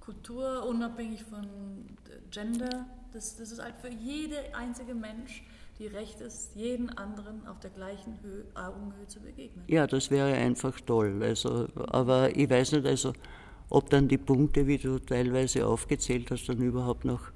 Kultur, 0.00 0.66
unabhängig 0.66 1.24
von 1.24 1.46
Gender, 2.30 2.86
das, 3.12 3.36
das 3.36 3.52
ist 3.52 3.62
halt 3.62 3.76
für 3.80 3.88
jede 3.88 4.54
einzige 4.54 4.94
Mensch 4.94 5.42
die 5.78 5.86
Recht 5.86 6.20
ist, 6.20 6.54
jeden 6.54 6.90
anderen 6.90 7.46
auf 7.48 7.58
der 7.58 7.70
gleichen 7.70 8.20
Höhe, 8.22 8.44
Augenhöhe 8.54 9.06
zu 9.08 9.20
begegnen. 9.20 9.64
Ja, 9.66 9.86
das 9.86 10.10
wäre 10.10 10.32
einfach 10.34 10.78
toll. 10.80 11.20
Also, 11.22 11.66
aber 11.88 12.34
ich 12.36 12.48
weiß 12.48 12.72
nicht, 12.72 12.86
also, 12.86 13.12
ob 13.70 13.90
dann 13.90 14.08
die 14.08 14.18
Punkte, 14.18 14.66
wie 14.66 14.78
du 14.78 14.98
teilweise 14.98 15.66
aufgezählt 15.66 16.30
hast, 16.30 16.48
dann 16.48 16.58
überhaupt 16.58 17.04
noch 17.04 17.32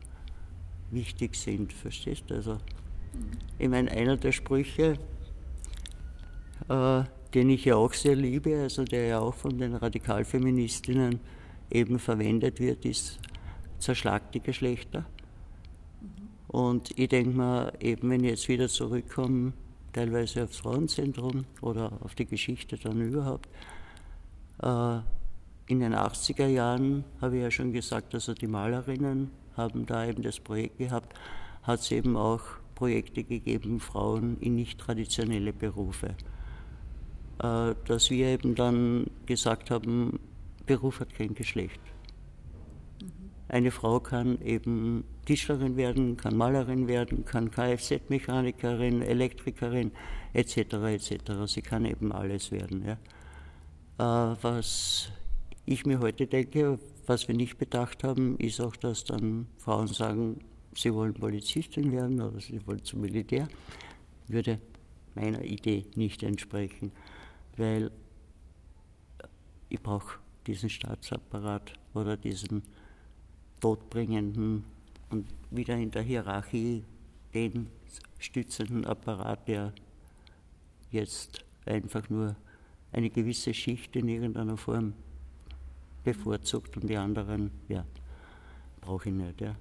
wichtig 0.90 1.36
sind. 1.36 1.72
Verstehst 1.72 2.24
du? 2.28 2.34
Also. 2.34 2.58
Ich 3.58 3.68
meine, 3.68 3.90
einer 3.90 4.16
der 4.16 4.32
Sprüche, 4.32 4.98
äh, 6.68 7.02
den 7.34 7.50
ich 7.50 7.64
ja 7.64 7.76
auch 7.76 7.92
sehr 7.92 8.16
liebe, 8.16 8.60
also 8.60 8.84
der 8.84 9.06
ja 9.06 9.18
auch 9.18 9.34
von 9.34 9.58
den 9.58 9.74
Radikalfeministinnen 9.74 11.20
eben 11.70 11.98
verwendet 11.98 12.60
wird, 12.60 12.84
ist 12.84 13.18
Zerschlag 13.78 14.32
die 14.32 14.40
Geschlechter. 14.40 15.04
Und 16.48 16.98
ich 16.98 17.08
denke 17.08 17.36
mir, 17.36 17.72
eben 17.80 18.08
wenn 18.10 18.24
ich 18.24 18.30
jetzt 18.30 18.48
wieder 18.48 18.68
zurückkomme, 18.68 19.52
teilweise 19.92 20.44
aufs 20.44 20.58
Frauenzentrum 20.58 21.44
oder 21.60 21.92
auf 22.02 22.14
die 22.14 22.26
Geschichte 22.26 22.76
dann 22.78 23.00
überhaupt, 23.00 23.48
äh, 24.62 25.00
in 25.68 25.80
den 25.80 25.94
80er 25.94 26.46
Jahren 26.46 27.04
habe 27.20 27.36
ich 27.36 27.42
ja 27.42 27.50
schon 27.50 27.72
gesagt, 27.72 28.14
also 28.14 28.32
die 28.32 28.46
Malerinnen 28.46 29.30
haben 29.56 29.84
da 29.84 30.06
eben 30.06 30.22
das 30.22 30.40
Projekt 30.40 30.78
gehabt, 30.78 31.14
hat 31.62 31.80
es 31.80 31.90
eben 31.90 32.16
auch 32.16 32.40
Projekte 32.74 33.22
gegeben, 33.22 33.78
Frauen 33.78 34.38
in 34.40 34.54
nicht 34.54 34.80
traditionelle 34.80 35.52
Berufe. 35.52 36.14
Äh, 37.42 37.74
dass 37.84 38.10
wir 38.10 38.28
eben 38.28 38.54
dann 38.54 39.06
gesagt 39.26 39.70
haben, 39.70 40.18
Beruf 40.64 41.00
hat 41.00 41.12
kein 41.12 41.34
Geschlecht. 41.34 41.80
Eine 43.48 43.70
Frau 43.70 44.00
kann 44.00 44.40
eben 44.42 45.04
Tischlerin 45.26 45.76
werden, 45.76 46.16
kann 46.16 46.36
Malerin 46.36 46.88
werden, 46.88 47.24
kann 47.24 47.50
Kfz-Mechanikerin, 47.50 49.02
Elektrikerin 49.02 49.92
etc. 50.32 50.56
etc. 50.56 51.12
Sie 51.46 51.62
kann 51.62 51.84
eben 51.84 52.12
alles 52.12 52.52
werden. 52.52 52.84
Ja. 52.84 54.32
Äh, 54.32 54.36
was 54.40 55.10
ich 55.68 55.84
mir 55.84 56.00
heute 56.00 56.26
denke, 56.26 56.78
was 57.06 57.28
wir 57.28 57.34
nicht 57.34 57.58
bedacht 57.58 58.02
haben, 58.02 58.38
ist 58.38 58.58
auch, 58.58 58.74
dass 58.74 59.04
dann 59.04 59.48
Frauen 59.58 59.86
sagen, 59.86 60.40
sie 60.74 60.94
wollen 60.94 61.12
Polizistin 61.12 61.92
werden 61.92 62.22
oder 62.22 62.40
sie 62.40 62.66
wollen 62.66 62.82
zum 62.84 63.02
Militär. 63.02 63.48
Würde 64.28 64.60
meiner 65.14 65.44
Idee 65.44 65.84
nicht 65.94 66.22
entsprechen, 66.22 66.90
weil 67.58 67.90
ich 69.68 69.82
brauche 69.82 70.18
diesen 70.46 70.70
Staatsapparat 70.70 71.74
oder 71.92 72.16
diesen 72.16 72.62
todbringenden 73.60 74.64
und 75.10 75.26
wieder 75.50 75.76
in 75.76 75.90
der 75.90 76.02
Hierarchie 76.02 76.82
den 77.34 77.66
stützenden 78.18 78.86
Apparat, 78.86 79.46
der 79.46 79.74
jetzt 80.90 81.44
einfach 81.66 82.08
nur 82.08 82.36
eine 82.90 83.10
gewisse 83.10 83.52
Schicht 83.52 83.94
in 83.96 84.08
irgendeiner 84.08 84.56
Form 84.56 84.94
bevorzugt 86.12 86.76
und 86.76 86.88
die 86.88 86.96
anderen, 86.96 87.50
ja, 87.68 87.84
brauche 88.80 89.08
ich 89.08 89.14
nicht. 89.14 89.40
Ja. 89.40 89.54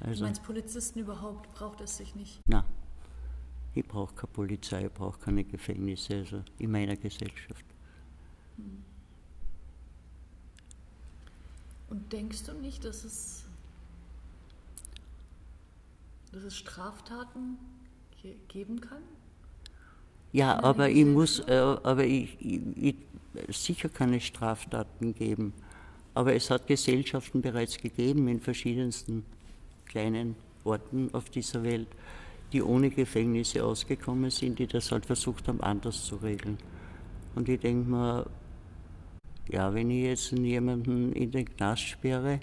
Also, 0.00 0.20
du 0.20 0.24
meinst 0.24 0.42
Polizisten 0.42 1.00
überhaupt, 1.00 1.52
braucht 1.54 1.80
es 1.80 1.96
sich 1.96 2.14
nicht? 2.14 2.40
Nein, 2.46 2.64
ich 3.74 3.86
brauche 3.86 4.14
keine 4.14 4.32
Polizei, 4.32 4.86
ich 4.86 4.92
brauche 4.92 5.18
keine 5.18 5.44
Gefängnisse, 5.44 6.16
also 6.16 6.42
in 6.58 6.70
meiner 6.70 6.96
Gesellschaft. 6.96 7.64
Hm. 8.56 8.84
Und 11.90 12.12
denkst 12.12 12.44
du 12.44 12.52
nicht, 12.52 12.84
dass 12.84 13.04
es, 13.04 13.44
dass 16.32 16.44
es 16.44 16.56
Straftaten 16.56 17.58
geben 18.48 18.80
kann? 18.80 19.02
Ja, 20.32 20.62
aber 20.62 20.88
ich 20.88 21.04
muss, 21.04 21.40
äh, 21.40 21.54
aber 21.58 22.04
ich, 22.04 22.40
ich, 22.40 22.60
ich, 22.76 22.96
sicher 23.48 23.88
kann 23.88 24.14
es 24.14 24.24
Straftaten 24.24 25.14
geben. 25.14 25.52
Aber 26.14 26.34
es 26.34 26.50
hat 26.50 26.66
Gesellschaften 26.66 27.40
bereits 27.40 27.78
gegeben 27.78 28.28
in 28.28 28.40
verschiedensten 28.40 29.24
kleinen 29.86 30.36
Orten 30.64 31.10
auf 31.12 31.30
dieser 31.30 31.62
Welt, 31.62 31.88
die 32.52 32.62
ohne 32.62 32.90
Gefängnisse 32.90 33.64
ausgekommen 33.64 34.30
sind, 34.30 34.58
die 34.58 34.66
das 34.66 34.90
halt 34.90 35.06
versucht 35.06 35.48
haben, 35.48 35.60
anders 35.60 36.04
zu 36.04 36.16
regeln. 36.16 36.58
Und 37.34 37.48
ich 37.48 37.60
denke 37.60 37.88
mal, 37.88 38.26
ja, 39.48 39.72
wenn 39.72 39.90
ich 39.90 40.04
jetzt 40.04 40.32
jemanden 40.32 41.12
in 41.12 41.30
den 41.30 41.44
Knast 41.44 41.82
sperre, 41.82 42.40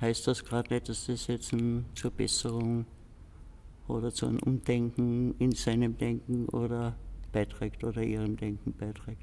heißt 0.00 0.26
das 0.26 0.44
gerade 0.44 0.74
nicht, 0.74 0.88
dass 0.88 1.06
das 1.06 1.28
jetzt 1.28 1.54
zur 1.94 2.10
Besserung 2.10 2.84
oder 3.88 4.12
zu 4.12 4.26
einem 4.26 4.38
Umdenken 4.40 5.34
in 5.38 5.52
seinem 5.52 5.96
Denken 5.96 6.48
oder 6.48 6.96
beiträgt 7.32 7.84
oder 7.84 8.02
ihrem 8.02 8.36
Denken 8.36 8.72
beiträgt. 8.72 9.22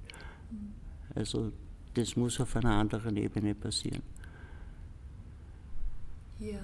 Also 1.16 1.52
das 1.94 2.16
muss 2.16 2.40
auf 2.40 2.56
einer 2.56 2.72
anderen 2.72 3.18
Ebene 3.18 3.56
passieren. 3.56 4.04
Ja, 6.40 6.60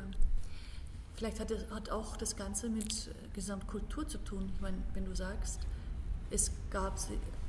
vielleicht 1.15 1.39
hat, 1.39 1.51
es, 1.51 1.69
hat 1.69 1.89
auch 1.89 2.15
das 2.15 2.35
Ganze 2.35 2.69
mit 2.69 3.09
Gesamtkultur 3.33 4.07
zu 4.07 4.17
tun. 4.19 4.49
Ich 4.53 4.61
meine, 4.61 4.77
wenn 4.93 5.05
du 5.05 5.15
sagst, 5.15 5.59
es 6.31 6.51
gab 6.69 6.97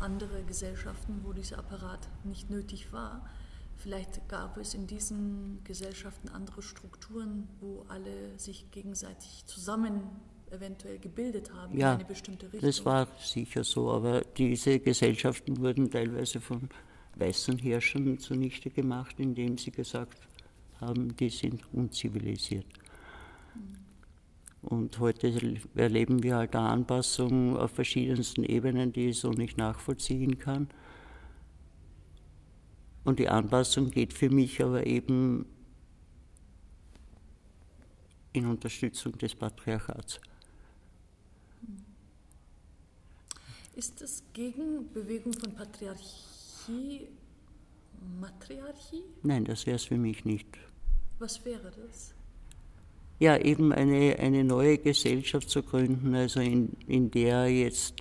andere 0.00 0.42
Gesellschaften, 0.44 1.20
wo 1.24 1.32
dieser 1.32 1.58
Apparat 1.58 2.08
nicht 2.24 2.50
nötig 2.50 2.92
war. 2.92 3.28
Vielleicht 3.76 4.28
gab 4.28 4.56
es 4.56 4.74
in 4.74 4.86
diesen 4.86 5.60
Gesellschaften 5.64 6.28
andere 6.30 6.62
Strukturen, 6.62 7.48
wo 7.60 7.84
alle 7.88 8.38
sich 8.38 8.70
gegenseitig 8.70 9.44
zusammen 9.46 10.02
eventuell 10.50 10.98
gebildet 10.98 11.52
haben 11.52 11.76
ja, 11.76 11.92
in 11.92 12.00
eine 12.00 12.08
bestimmte 12.08 12.46
Richtung. 12.46 12.60
Das 12.60 12.84
war 12.84 13.08
sicher 13.18 13.64
so, 13.64 13.90
aber 13.90 14.22
diese 14.36 14.78
Gesellschaften 14.78 15.58
wurden 15.58 15.90
teilweise 15.90 16.40
von 16.40 16.68
weißen 17.16 17.58
Herrschern 17.58 18.18
zunichte 18.18 18.70
gemacht, 18.70 19.18
indem 19.18 19.58
sie 19.58 19.70
gesagt 19.70 20.18
haben, 20.80 21.16
die 21.16 21.30
sind 21.30 21.62
unzivilisiert. 21.72 22.66
Und 24.62 24.98
heute 24.98 25.32
erleben 25.76 26.22
wir 26.22 26.36
halt 26.36 26.56
eine 26.56 26.68
Anpassung 26.68 27.56
auf 27.56 27.70
verschiedensten 27.70 28.42
Ebenen, 28.42 28.92
die 28.92 29.10
ich 29.10 29.20
so 29.20 29.30
nicht 29.30 29.56
nachvollziehen 29.56 30.38
kann. 30.38 30.68
Und 33.04 33.20
die 33.20 33.28
Anpassung 33.28 33.90
geht 33.90 34.12
für 34.12 34.28
mich 34.28 34.62
aber 34.62 34.84
eben 34.84 35.46
in 38.32 38.46
Unterstützung 38.46 39.16
des 39.16 39.34
Patriarchats. 39.34 40.20
Ist 43.76 44.00
es 44.00 44.22
Gegenbewegung 44.32 45.34
von 45.34 45.54
Patriarchie 45.54 47.08
Matriarchie? 48.18 49.02
Nein, 49.22 49.44
das 49.44 49.66
wäre 49.66 49.76
es 49.76 49.84
für 49.84 49.98
mich 49.98 50.24
nicht. 50.24 50.46
Was 51.18 51.44
wäre 51.44 51.70
das? 51.70 52.14
Ja, 53.18 53.36
eben 53.36 53.74
eine, 53.74 54.18
eine 54.18 54.44
neue 54.44 54.78
Gesellschaft 54.78 55.50
zu 55.50 55.62
gründen, 55.62 56.14
also 56.14 56.40
in, 56.40 56.72
in 56.86 57.10
der 57.10 57.48
jetzt 57.48 58.00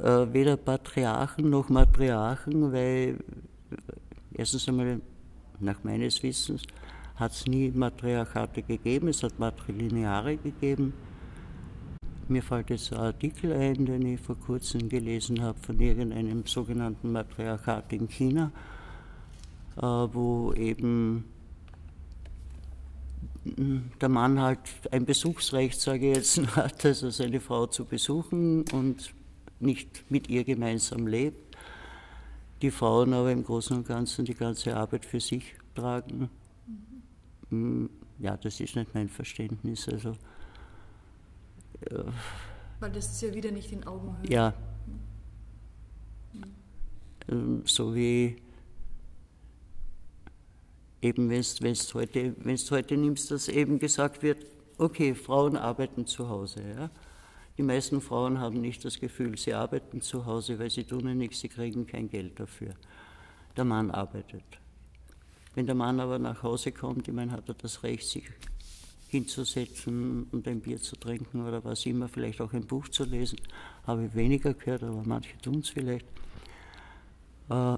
äh, 0.00 0.26
weder 0.32 0.56
Patriarchen 0.56 1.48
noch 1.48 1.68
Matriarchen, 1.68 2.72
weil 2.72 3.18
erstens 4.34 4.68
einmal 4.68 5.00
nach 5.60 5.84
meines 5.84 6.20
Wissens 6.24 6.62
hat 7.14 7.30
es 7.30 7.46
nie 7.46 7.70
Matriarchate 7.70 8.62
gegeben, 8.62 9.06
es 9.06 9.22
hat 9.22 9.38
Matrilineare 9.38 10.38
gegeben. 10.38 10.92
Mir 12.32 12.42
fällt 12.42 12.70
jetzt 12.70 12.90
ein 12.94 12.98
Artikel 12.98 13.52
ein, 13.52 13.84
den 13.84 14.06
ich 14.06 14.18
vor 14.18 14.38
kurzem 14.38 14.88
gelesen 14.88 15.42
habe 15.42 15.58
von 15.58 15.78
irgendeinem 15.78 16.46
sogenannten 16.46 17.12
Matriarchat 17.12 17.92
in 17.92 18.08
China, 18.08 18.50
äh, 19.76 19.82
wo 19.82 20.54
eben 20.54 21.24
der 23.44 24.08
Mann 24.08 24.40
halt 24.40 24.60
ein 24.90 25.04
Besuchsrecht, 25.04 25.78
sage 25.78 26.10
ich 26.10 26.16
jetzt, 26.16 26.38
hat, 26.56 26.82
also 26.86 27.10
seine 27.10 27.38
Frau 27.38 27.66
zu 27.66 27.84
besuchen 27.84 28.64
und 28.72 29.12
nicht 29.60 30.10
mit 30.10 30.30
ihr 30.30 30.44
gemeinsam 30.44 31.06
lebt. 31.06 31.54
Die 32.62 32.70
Frauen 32.70 33.12
aber 33.12 33.30
im 33.30 33.44
Großen 33.44 33.76
und 33.76 33.86
Ganzen 33.86 34.24
die 34.24 34.34
ganze 34.34 34.74
Arbeit 34.74 35.04
für 35.04 35.20
sich 35.20 35.54
tragen. 35.74 36.30
Mhm. 37.50 37.90
Ja, 38.20 38.38
das 38.38 38.58
ist 38.58 38.74
nicht 38.74 38.94
mein 38.94 39.10
Verständnis. 39.10 39.86
Also. 39.86 40.14
Weil 42.80 42.90
das 42.90 43.12
ist 43.12 43.22
ja 43.22 43.34
wieder 43.34 43.50
nicht 43.50 43.72
in 43.72 43.86
Augenhöhe. 43.86 44.28
Ja. 44.28 44.54
Mhm. 47.28 47.62
So 47.64 47.94
wie 47.94 48.36
eben 51.00 51.28
wenn 51.28 51.42
du 51.42 51.94
heute, 51.94 52.34
wenn's 52.38 52.70
heute 52.70 52.96
nimmst, 52.96 53.30
dass 53.30 53.48
eben 53.48 53.78
gesagt 53.78 54.22
wird, 54.22 54.46
okay, 54.78 55.14
Frauen 55.14 55.56
arbeiten 55.56 56.06
zu 56.06 56.28
Hause. 56.28 56.62
Ja? 56.76 56.90
Die 57.58 57.62
meisten 57.62 58.00
Frauen 58.00 58.38
haben 58.38 58.60
nicht 58.60 58.84
das 58.84 58.98
Gefühl, 58.98 59.36
sie 59.36 59.52
arbeiten 59.52 60.00
zu 60.00 60.24
Hause, 60.24 60.58
weil 60.58 60.70
sie 60.70 60.84
tun 60.84 61.06
ja 61.06 61.14
nichts, 61.14 61.40
sie 61.40 61.48
kriegen 61.48 61.86
kein 61.86 62.08
Geld 62.08 62.38
dafür. 62.40 62.74
Der 63.56 63.64
Mann 63.64 63.90
arbeitet. 63.90 64.44
Wenn 65.54 65.66
der 65.66 65.74
Mann 65.74 66.00
aber 66.00 66.18
nach 66.18 66.42
Hause 66.42 66.72
kommt, 66.72 67.08
ich 67.08 67.14
meine, 67.14 67.32
hat 67.32 67.48
er 67.48 67.54
das 67.54 67.82
Recht, 67.82 68.08
sich 68.08 68.24
hinzusetzen 69.12 70.26
und 70.32 70.48
ein 70.48 70.60
Bier 70.60 70.80
zu 70.80 70.96
trinken 70.96 71.46
oder 71.46 71.62
was 71.64 71.86
immer, 71.86 72.08
vielleicht 72.08 72.40
auch 72.40 72.52
ein 72.52 72.66
Buch 72.66 72.88
zu 72.88 73.04
lesen. 73.04 73.38
Habe 73.86 74.06
ich 74.06 74.14
weniger 74.14 74.52
gehört, 74.54 74.82
aber 74.82 75.02
manche 75.04 75.38
tun 75.38 75.60
es 75.60 75.68
vielleicht. 75.68 76.06
Äh, 77.48 77.76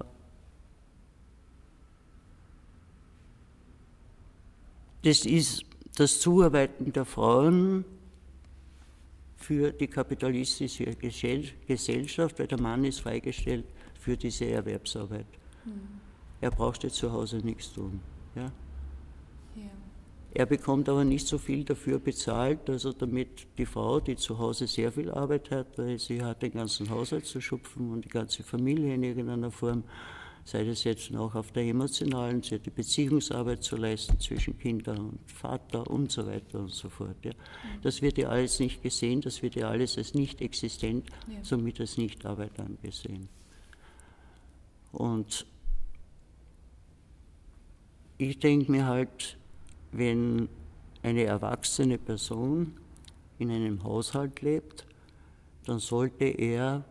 Das 5.05 5.23
ist 5.23 5.63
das 5.97 6.19
Zuarbeiten 6.19 6.91
der 6.91 7.05
Frauen 7.05 7.85
für 9.37 9.71
die 9.71 9.85
kapitalistische 9.85 10.95
Gesellschaft, 10.95 12.39
weil 12.39 12.47
der 12.47 12.59
Mann 12.59 12.83
ist 12.85 13.01
freigestellt 13.01 13.65
für 13.99 14.17
diese 14.17 14.45
Erwerbsarbeit. 14.45 15.27
Mhm. 15.63 16.01
Er 16.41 16.49
braucht 16.49 16.83
jetzt 16.83 16.95
zu 16.95 17.11
Hause 17.11 17.37
nichts 17.37 17.71
tun. 17.71 17.99
Ja? 18.33 18.45
ja? 18.45 18.51
Er 20.37 20.45
bekommt 20.45 20.89
aber 20.89 21.05
nicht 21.05 21.27
so 21.27 21.37
viel 21.37 21.63
dafür 21.63 21.97
bezahlt, 21.97 22.69
also 22.69 22.91
damit 22.91 23.47
die 23.57 23.65
Frau, 23.65 24.01
die 24.01 24.17
zu 24.17 24.37
Hause 24.37 24.67
sehr 24.67 24.91
viel 24.91 25.09
Arbeit 25.09 25.49
hat, 25.49 25.77
weil 25.77 25.97
sie 25.97 26.21
hat 26.21 26.41
den 26.41 26.51
ganzen 26.51 26.89
Haushalt 26.89 27.25
zu 27.25 27.39
schupfen 27.39 27.89
und 27.89 28.03
die 28.03 28.09
ganze 28.09 28.43
Familie 28.43 28.95
in 28.95 29.03
irgendeiner 29.03 29.49
Form, 29.49 29.85
sei 30.43 30.65
das 30.65 30.83
jetzt 30.83 31.09
noch 31.09 31.35
auf 31.35 31.53
der 31.53 31.63
emotionalen 31.63 32.43
Seite, 32.43 32.69
Beziehungsarbeit 32.69 33.63
zu 33.63 33.77
leisten 33.77 34.19
zwischen 34.19 34.59
Kindern 34.59 35.11
und 35.11 35.31
Vater 35.31 35.89
und 35.89 36.11
so 36.11 36.27
weiter 36.27 36.59
und 36.59 36.71
so 36.71 36.89
fort. 36.89 37.15
Ja. 37.23 37.31
Das 37.81 38.01
wird 38.01 38.17
ja 38.17 38.27
alles 38.27 38.59
nicht 38.59 38.83
gesehen, 38.83 39.21
das 39.21 39.41
wird 39.41 39.55
ja 39.55 39.69
alles 39.69 39.97
als 39.97 40.15
nicht 40.15 40.41
existent, 40.41 41.07
ja. 41.27 41.41
somit 41.43 41.79
als 41.79 41.97
Nichtarbeit 41.97 42.59
angesehen. 42.59 43.29
Und 44.91 45.45
ich 48.17 48.37
denke 48.37 48.69
mir 48.69 48.85
halt, 48.85 49.37
wenn 49.97 50.49
eine 51.03 51.23
erwachsene 51.23 51.97
Person 51.97 52.77
in 53.39 53.51
einem 53.51 53.83
Haushalt 53.83 54.41
lebt, 54.41 54.85
dann 55.65 55.79
sollte 55.79 56.25
er 56.25 56.83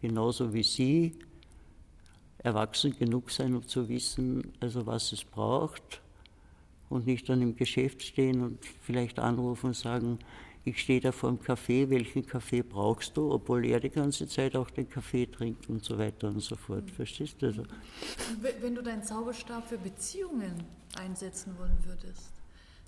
genauso 0.00 0.52
wie 0.52 0.62
sie 0.62 1.18
erwachsen 2.38 2.96
genug 2.96 3.30
sein, 3.30 3.54
um 3.54 3.66
zu 3.66 3.88
wissen, 3.88 4.52
also 4.60 4.86
was 4.86 5.12
es 5.12 5.24
braucht 5.24 6.00
und 6.88 7.06
nicht 7.06 7.28
dann 7.28 7.42
im 7.42 7.54
Geschäft 7.54 8.02
stehen 8.02 8.42
und 8.42 8.64
vielleicht 8.82 9.18
anrufen 9.18 9.66
und 9.68 9.76
sagen, 9.76 10.18
ich 10.64 10.80
stehe 10.80 11.00
da 11.00 11.10
vor 11.10 11.30
dem 11.30 11.40
Kaffee, 11.40 11.88
welchen 11.88 12.26
Kaffee 12.26 12.62
brauchst 12.62 13.16
du, 13.16 13.32
obwohl 13.32 13.64
er 13.64 13.80
die 13.80 13.88
ganze 13.88 14.28
Zeit 14.28 14.54
auch 14.56 14.70
den 14.70 14.88
Kaffee 14.88 15.26
trinkt 15.26 15.68
und 15.70 15.82
so 15.82 15.98
weiter 15.98 16.28
und 16.28 16.40
so 16.40 16.54
fort. 16.54 16.84
Mhm. 16.84 16.88
Verstehst 16.88 17.40
du? 17.40 17.46
Also, 17.46 17.62
Wenn 18.60 18.74
du 18.74 18.82
deinen 18.82 19.02
Zauberstab 19.02 19.66
für 19.68 19.78
Beziehungen 19.78 20.52
einsetzen 20.98 21.56
wollen 21.58 21.78
würdest, 21.84 22.39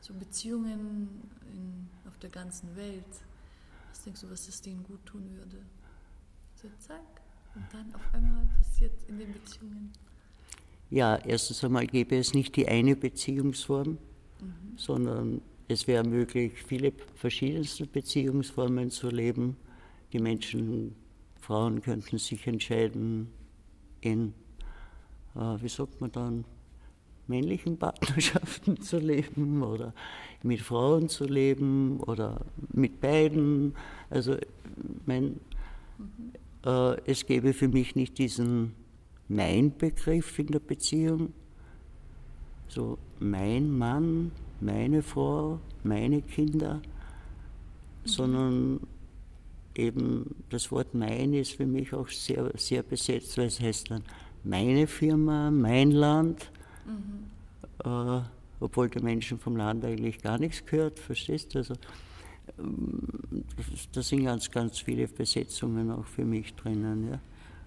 so 0.02 0.12
Beziehungen 0.14 1.08
in, 1.54 1.88
auf 2.08 2.18
der 2.18 2.30
ganzen 2.30 2.74
Welt, 2.76 3.04
was 3.88 4.02
denkst 4.02 4.20
du, 4.20 4.30
was 4.30 4.48
es 4.48 4.60
denen 4.60 4.82
gut 4.82 5.04
tun 5.06 5.30
würde? 5.30 5.58
So, 6.56 6.68
zack. 6.78 7.00
Und 7.54 7.64
dann 7.72 7.94
auf 7.94 8.02
einmal 8.12 8.46
passiert 8.58 8.92
in 9.08 9.18
den 9.18 9.32
Beziehungen? 9.32 9.92
Ja, 10.90 11.16
erstens 11.16 11.62
einmal 11.64 11.86
gäbe 11.86 12.16
es 12.16 12.34
nicht 12.34 12.56
die 12.56 12.66
eine 12.66 12.96
Beziehungsform, 12.96 13.98
mhm. 14.40 14.76
sondern 14.76 15.42
es 15.68 15.86
wäre 15.86 16.04
möglich, 16.04 16.52
viele 16.66 16.92
verschiedenste 17.14 17.86
Beziehungsformen 17.86 18.90
zu 18.90 19.08
leben. 19.08 19.56
Die 20.12 20.18
Menschen, 20.18 20.96
Frauen 21.40 21.80
könnten 21.80 22.18
sich 22.18 22.46
entscheiden, 22.46 23.32
in, 24.00 24.34
äh, 25.34 25.38
wie 25.62 25.68
sagt 25.68 26.00
man 26.00 26.10
dann, 26.10 26.44
männlichen 27.32 27.78
Partnerschaften 27.78 28.80
zu 28.80 28.98
leben 28.98 29.62
oder 29.62 29.94
mit 30.42 30.60
Frauen 30.60 31.08
zu 31.08 31.24
leben 31.24 31.98
oder 32.00 32.40
mit 32.72 33.00
beiden. 33.00 33.74
Also 34.10 34.36
mein. 35.06 35.40
Äh, 36.64 37.00
es 37.10 37.26
gäbe 37.26 37.52
für 37.52 37.68
mich 37.68 37.96
nicht 37.96 38.18
diesen 38.18 38.72
Mein-Begriff 39.28 40.38
in 40.38 40.46
der 40.48 40.60
Beziehung, 40.60 41.32
so 42.68 42.98
mein 43.18 43.76
Mann, 43.76 44.30
meine 44.60 45.02
Frau, 45.02 45.58
meine 45.82 46.22
Kinder, 46.22 46.80
sondern 48.04 48.80
eben 49.74 50.34
das 50.50 50.70
Wort 50.70 50.94
mein 50.94 51.32
ist 51.34 51.52
für 51.52 51.66
mich 51.66 51.92
auch 51.94 52.08
sehr, 52.08 52.50
sehr 52.56 52.82
besetzt, 52.82 53.36
weil 53.38 53.46
es 53.46 53.60
heißt 53.60 53.90
dann 53.90 54.02
meine 54.44 54.86
Firma, 54.86 55.50
mein 55.50 55.90
Land, 55.90 56.50
mhm. 56.84 57.30
äh, 57.84 58.22
obwohl 58.60 58.88
der 58.88 59.02
Menschen 59.02 59.38
vom 59.38 59.56
Land 59.56 59.84
eigentlich 59.84 60.22
gar 60.22 60.38
nichts 60.38 60.64
gehört, 60.64 60.98
verstehst 60.98 61.54
du? 61.54 61.58
Also, 61.58 61.74
da 63.92 64.02
sind 64.02 64.24
ganz, 64.24 64.50
ganz 64.50 64.78
viele 64.78 65.08
Besetzungen 65.08 65.90
auch 65.90 66.06
für 66.06 66.24
mich 66.24 66.54
drinnen. 66.54 67.10
Ja. 67.10 67.20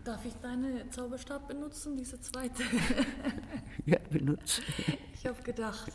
Darf 0.04 0.25
ich 0.25 0.34
deine 0.36 0.89
Zauberstab 0.91 1.47
benutzen, 1.47 1.97
diese 1.97 2.19
zweite? 2.21 2.63
ja, 3.86 3.97
benutze. 4.10 4.62
Ich 5.13 5.25
habe 5.25 5.41
gedacht, 5.41 5.91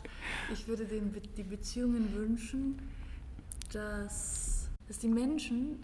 ich 0.51 0.67
würde 0.67 0.85
den, 0.85 1.15
die 1.37 1.43
Beziehungen 1.43 2.13
wünschen, 2.13 2.77
dass, 3.71 4.67
dass 4.87 4.99
die 4.99 5.07
Menschen, 5.07 5.79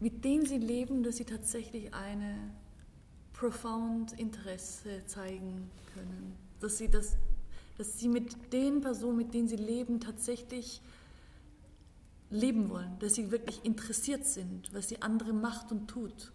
mit 0.00 0.24
denen 0.24 0.46
sie 0.46 0.58
leben, 0.58 1.02
dass 1.02 1.18
sie 1.18 1.24
tatsächlich 1.24 1.92
eine 1.92 2.38
profound 3.38 4.18
Interesse 4.18 5.04
zeigen 5.06 5.70
können. 5.94 6.36
Dass 6.60 6.78
sie, 6.78 6.88
das, 6.88 7.16
dass 7.76 7.98
sie 7.98 8.08
mit 8.08 8.52
den 8.52 8.80
Personen, 8.80 9.18
mit 9.18 9.34
denen 9.34 9.48
sie 9.48 9.56
leben, 9.56 10.00
tatsächlich 10.00 10.80
leben 12.30 12.70
wollen, 12.70 12.98
dass 12.98 13.14
sie 13.14 13.30
wirklich 13.30 13.64
interessiert 13.64 14.24
sind, 14.24 14.72
was 14.74 14.88
die 14.88 15.02
andere 15.02 15.32
macht 15.32 15.70
und 15.70 15.88
tut. 15.88 16.32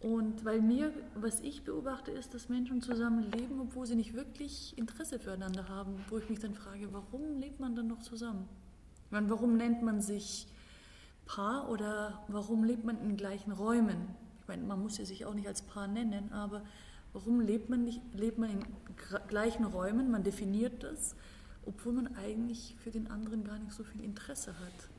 Und 0.00 0.44
weil 0.44 0.60
mir, 0.60 0.92
was 1.14 1.40
ich 1.40 1.64
beobachte, 1.64 2.10
ist, 2.10 2.34
dass 2.34 2.48
Menschen 2.48 2.82
zusammen 2.82 3.30
leben, 3.32 3.60
obwohl 3.60 3.86
sie 3.86 3.94
nicht 3.94 4.14
wirklich 4.14 4.76
Interesse 4.76 5.18
füreinander 5.18 5.68
haben, 5.68 5.94
wo 6.10 6.18
ich 6.18 6.28
mich 6.28 6.40
dann 6.40 6.54
frage, 6.54 6.92
warum 6.92 7.38
lebt 7.38 7.60
man 7.60 7.74
dann 7.74 7.86
noch 7.86 8.00
zusammen? 8.00 8.48
Meine, 9.10 9.30
warum 9.30 9.56
nennt 9.56 9.82
man 9.82 10.00
sich 10.00 10.46
Paar 11.24 11.70
oder 11.70 12.22
warum 12.28 12.64
lebt 12.64 12.84
man 12.84 13.00
in 13.00 13.16
gleichen 13.16 13.52
Räumen? 13.52 14.14
Ich 14.44 14.48
meine, 14.48 14.62
man 14.62 14.82
muss 14.82 14.98
ja 14.98 15.06
sich 15.06 15.24
auch 15.24 15.32
nicht 15.32 15.48
als 15.48 15.62
Paar 15.62 15.86
nennen, 15.86 16.30
aber 16.30 16.60
warum 17.14 17.40
lebt 17.40 17.70
man 17.70 17.84
nicht, 17.84 18.02
lebt 18.12 18.36
man 18.36 18.50
in 18.50 18.58
gleichen 19.26 19.64
Räumen? 19.64 20.10
Man 20.10 20.22
definiert 20.22 20.82
das, 20.82 21.16
obwohl 21.64 21.94
man 21.94 22.14
eigentlich 22.14 22.76
für 22.84 22.90
den 22.90 23.06
anderen 23.10 23.42
gar 23.42 23.58
nicht 23.58 23.72
so 23.72 23.84
viel 23.84 24.04
Interesse 24.04 24.52
hat. 24.60 24.90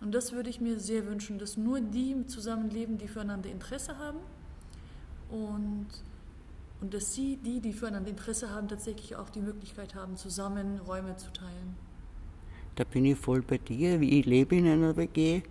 Und 0.00 0.14
das 0.14 0.32
würde 0.32 0.48
ich 0.48 0.62
mir 0.62 0.80
sehr 0.80 1.06
wünschen, 1.06 1.38
dass 1.38 1.58
nur 1.58 1.82
die 1.82 2.24
zusammenleben, 2.26 2.96
die 2.96 3.06
füreinander 3.06 3.50
Interesse 3.50 3.98
haben 3.98 4.20
und, 5.28 5.88
und 6.80 6.94
dass 6.94 7.14
sie, 7.14 7.36
die, 7.36 7.60
die 7.60 7.74
füreinander 7.74 8.08
Interesse 8.08 8.48
haben, 8.48 8.66
tatsächlich 8.66 9.14
auch 9.16 9.28
die 9.28 9.42
Möglichkeit 9.42 9.94
haben, 9.94 10.16
zusammen 10.16 10.80
Räume 10.86 11.18
zu 11.18 11.30
teilen. 11.34 11.76
Da 12.76 12.84
bin 12.84 13.04
ich 13.04 13.18
voll 13.18 13.42
bei 13.42 13.58
dir. 13.58 14.00
Ich 14.00 14.24
lebe 14.24 14.56
in 14.56 14.66
einer 14.66 14.96
WG, 14.96 15.42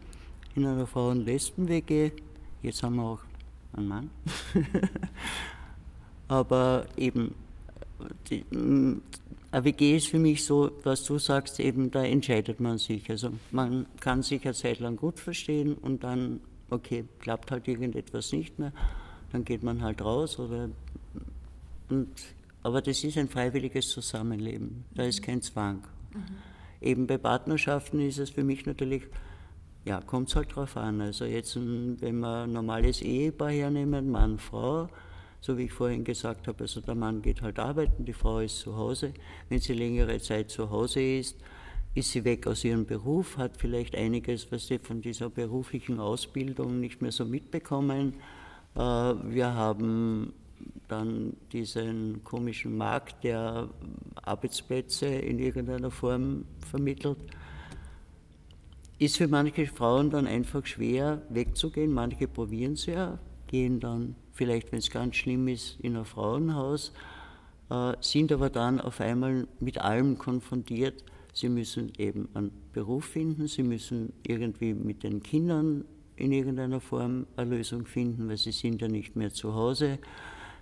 in 0.55 0.65
einer 0.65 0.87
Frauen-Lesben-WG. 0.87 2.13
Jetzt 2.61 2.83
haben 2.83 2.95
wir 2.95 3.03
auch 3.03 3.21
einen 3.73 3.87
Mann. 3.87 4.09
Aber 6.27 6.85
eben, 6.97 7.35
die, 8.29 8.43
eine 9.51 9.63
WG 9.63 9.95
ist 9.97 10.07
für 10.07 10.19
mich 10.19 10.43
so, 10.43 10.71
was 10.83 11.03
du 11.05 11.19
sagst, 11.19 11.59
eben 11.59 11.91
da 11.91 12.03
entscheidet 12.03 12.59
man 12.59 12.77
sich. 12.77 13.09
Also 13.09 13.31
man 13.51 13.85
kann 13.99 14.23
sich 14.23 14.43
eine 14.43 14.53
Zeit 14.53 14.79
lang 14.79 14.97
gut 14.97 15.19
verstehen 15.19 15.75
und 15.75 16.03
dann, 16.03 16.41
okay, 16.69 17.05
klappt 17.19 17.51
halt 17.51 17.67
irgendetwas 17.67 18.31
nicht 18.33 18.59
mehr, 18.59 18.73
dann 19.31 19.45
geht 19.45 19.63
man 19.63 19.81
halt 19.81 20.01
raus 20.01 20.39
oder 20.39 20.69
und, 21.89 22.09
aber 22.63 22.81
das 22.81 23.03
ist 23.03 23.17
ein 23.17 23.29
freiwilliges 23.29 23.89
Zusammenleben, 23.89 24.83
da 24.93 25.03
ist 25.03 25.23
kein 25.23 25.41
Zwang. 25.41 25.83
Mhm. 26.13 26.21
Eben 26.81 27.07
bei 27.07 27.17
Partnerschaften 27.17 27.99
ist 28.01 28.19
es 28.19 28.31
für 28.31 28.43
mich 28.43 28.65
natürlich, 28.65 29.03
ja, 29.87 30.01
kommt 30.01 30.27
es 30.27 30.35
halt 30.35 30.53
drauf 30.53 30.75
an. 30.75 30.99
Also 30.99 31.23
jetzt, 31.23 31.55
wenn 31.55 32.19
wir 32.19 32.43
ein 32.43 32.51
normales 32.51 33.01
Ehepaar 33.01 33.51
hernehmen, 33.51 34.11
Mann, 34.11 34.37
Frau, 34.37 34.89
so 35.39 35.57
wie 35.57 35.63
ich 35.63 35.71
vorhin 35.71 36.03
gesagt 36.03 36.47
habe, 36.47 36.63
also 36.65 36.81
der 36.81 36.95
Mann 36.95 37.21
geht 37.21 37.41
halt 37.41 37.57
arbeiten, 37.57 38.03
die 38.03 38.13
Frau 38.13 38.39
ist 38.39 38.59
zu 38.59 38.75
Hause. 38.75 39.13
Wenn 39.47 39.59
sie 39.59 39.73
längere 39.73 40.19
Zeit 40.19 40.51
zu 40.51 40.69
Hause 40.69 41.01
ist, 41.01 41.37
ist 41.95 42.11
sie 42.11 42.25
weg 42.25 42.47
aus 42.47 42.65
ihrem 42.65 42.85
Beruf, 42.85 43.37
hat 43.37 43.57
vielleicht 43.57 43.95
einiges, 43.95 44.51
was 44.51 44.67
sie 44.67 44.77
von 44.77 45.01
dieser 45.01 45.29
beruflichen 45.29 46.01
Ausbildung 46.01 46.81
nicht 46.81 47.01
mehr 47.01 47.13
so 47.13 47.23
mitbekommen. 47.23 48.15
Äh, 48.75 48.79
wir 48.79 49.53
haben 49.53 50.33
dann 50.89 51.37
diesen 51.53 52.23
komischen 52.25 52.75
Markt, 52.75 53.23
der 53.23 53.69
Arbeitsplätze 54.15 55.05
in 55.05 55.39
irgendeiner 55.39 55.91
Form 55.91 56.43
vermittelt. 56.69 57.19
Ist 58.99 59.17
für 59.17 59.27
manche 59.27 59.67
Frauen 59.67 60.09
dann 60.09 60.25
einfach 60.25 60.65
schwer 60.65 61.21
wegzugehen. 61.29 61.91
Manche 61.93 62.27
probieren 62.27 62.73
es 62.73 62.87
ja, 62.87 63.19
gehen 63.45 63.79
dann 63.79 64.15
vielleicht, 64.33 64.71
wenn 64.71 64.79
es 64.79 64.89
ganz 64.89 65.15
schlimm 65.15 65.47
ist, 65.47 65.79
in 65.81 65.95
ein 65.95 66.05
Frauenhaus, 66.05 66.93
äh, 67.69 67.93
sind 68.01 68.31
aber 68.31 68.49
dann 68.49 68.81
auf 68.81 68.99
einmal 68.99 69.47
mit 69.59 69.77
allem 69.79 70.17
konfrontiert. 70.17 71.03
Sie 71.31 71.49
müssen 71.49 71.91
eben 71.99 72.27
einen 72.33 72.51
Beruf 72.73 73.05
finden, 73.05 73.47
sie 73.47 73.61
müssen 73.61 74.13
irgendwie 74.25 74.73
mit 74.73 75.03
den 75.03 75.21
Kindern 75.21 75.85
in 76.15 76.31
irgendeiner 76.31 76.79
Form 76.79 77.27
eine 77.35 77.57
Lösung 77.57 77.85
finden, 77.85 78.27
weil 78.27 78.37
sie 78.37 78.51
sind 78.51 78.81
ja 78.81 78.87
nicht 78.87 79.15
mehr 79.15 79.31
zu 79.31 79.53
Hause. 79.53 79.99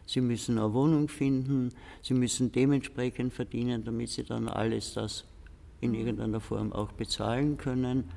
Sie 0.06 0.20
müssen 0.20 0.60
eine 0.60 0.74
Wohnung 0.74 1.08
finden, 1.08 1.70
sie 2.02 2.14
müssen 2.14 2.52
dementsprechend 2.52 3.34
verdienen, 3.34 3.86
damit 3.86 4.10
sie 4.10 4.24
dann 4.24 4.50
alles 4.50 4.94
das 4.94 5.24
in 5.82 5.94
irgendeiner 5.94 6.40
Form 6.40 6.74
auch 6.74 6.92
bezahlen 6.92 7.58
können. 7.58 8.10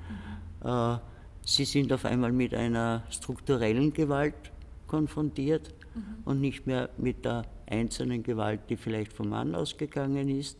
Mhm. 0.63 0.69
Äh, 0.69 0.99
sie 1.45 1.65
sind 1.65 1.93
auf 1.93 2.05
einmal 2.05 2.33
mit 2.33 2.55
einer 2.55 3.03
strukturellen 3.11 3.93
Gewalt 3.93 4.53
konfrontiert 4.87 5.75
mhm. 5.95 6.03
und 6.25 6.41
nicht 6.41 6.67
mehr 6.67 6.91
mit 6.99 7.25
der 7.25 7.45
einzelnen 7.67 8.23
Gewalt, 8.23 8.61
die 8.69 8.77
vielleicht 8.77 9.13
vom 9.13 9.29
Mann 9.31 9.55
ausgegangen 9.55 10.29
ist. 10.29 10.59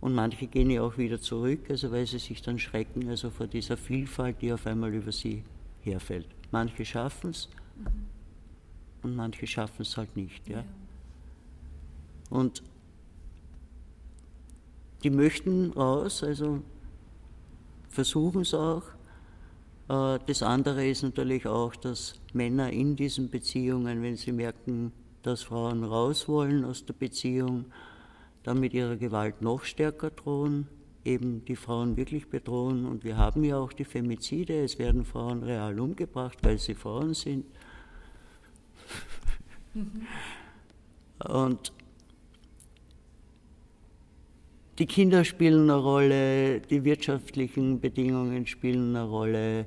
Und 0.00 0.14
manche 0.14 0.46
gehen 0.46 0.70
ja 0.70 0.82
auch 0.82 0.98
wieder 0.98 1.20
zurück, 1.20 1.70
also 1.70 1.90
weil 1.90 2.06
sie 2.06 2.18
sich 2.18 2.42
dann 2.42 2.58
schrecken, 2.58 3.08
also 3.08 3.30
vor 3.30 3.46
dieser 3.46 3.76
Vielfalt, 3.76 4.42
die 4.42 4.52
auf 4.52 4.66
einmal 4.66 4.92
über 4.94 5.10
sie 5.10 5.42
herfällt. 5.80 6.28
Manche 6.50 6.84
schaffen 6.84 7.30
es 7.30 7.48
mhm. 7.76 7.86
und 9.02 9.16
manche 9.16 9.46
schaffen 9.46 9.82
es 9.82 9.96
halt 9.96 10.14
nicht. 10.16 10.48
Ja. 10.48 10.58
ja. 10.58 10.64
Und 12.30 12.62
die 15.02 15.10
möchten 15.10 15.72
raus, 15.72 16.22
also 16.22 16.62
versuchen 17.88 18.42
es 18.42 18.54
auch, 18.54 18.82
äh, 19.88 20.18
das 20.26 20.42
andere 20.42 20.86
ist 20.86 21.02
natürlich 21.02 21.46
auch, 21.46 21.76
dass 21.76 22.14
Männer 22.32 22.70
in 22.72 22.96
diesen 22.96 23.30
Beziehungen, 23.30 24.02
wenn 24.02 24.16
sie 24.16 24.32
merken, 24.32 24.92
dass 25.22 25.42
Frauen 25.42 25.84
raus 25.84 26.28
wollen 26.28 26.64
aus 26.64 26.84
der 26.84 26.94
Beziehung, 26.94 27.66
dann 28.42 28.60
mit 28.60 28.74
ihrer 28.74 28.96
Gewalt 28.96 29.42
noch 29.42 29.64
stärker 29.64 30.10
drohen, 30.10 30.68
eben 31.04 31.44
die 31.44 31.56
Frauen 31.56 31.96
wirklich 31.96 32.28
bedrohen. 32.28 32.86
Und 32.86 33.02
wir 33.04 33.16
haben 33.16 33.42
ja 33.42 33.58
auch 33.58 33.72
die 33.72 33.84
Femizide, 33.84 34.62
es 34.62 34.78
werden 34.78 35.04
Frauen 35.04 35.42
real 35.42 35.78
umgebracht, 35.80 36.38
weil 36.42 36.58
sie 36.58 36.74
Frauen 36.74 37.14
sind. 37.14 37.46
Mhm. 39.74 40.06
Und 41.26 41.72
die 44.78 44.86
Kinder 44.86 45.24
spielen 45.24 45.70
eine 45.70 45.80
Rolle, 45.80 46.60
die 46.60 46.84
wirtschaftlichen 46.84 47.80
Bedingungen 47.80 48.46
spielen 48.46 48.94
eine 48.94 49.06
Rolle, 49.06 49.66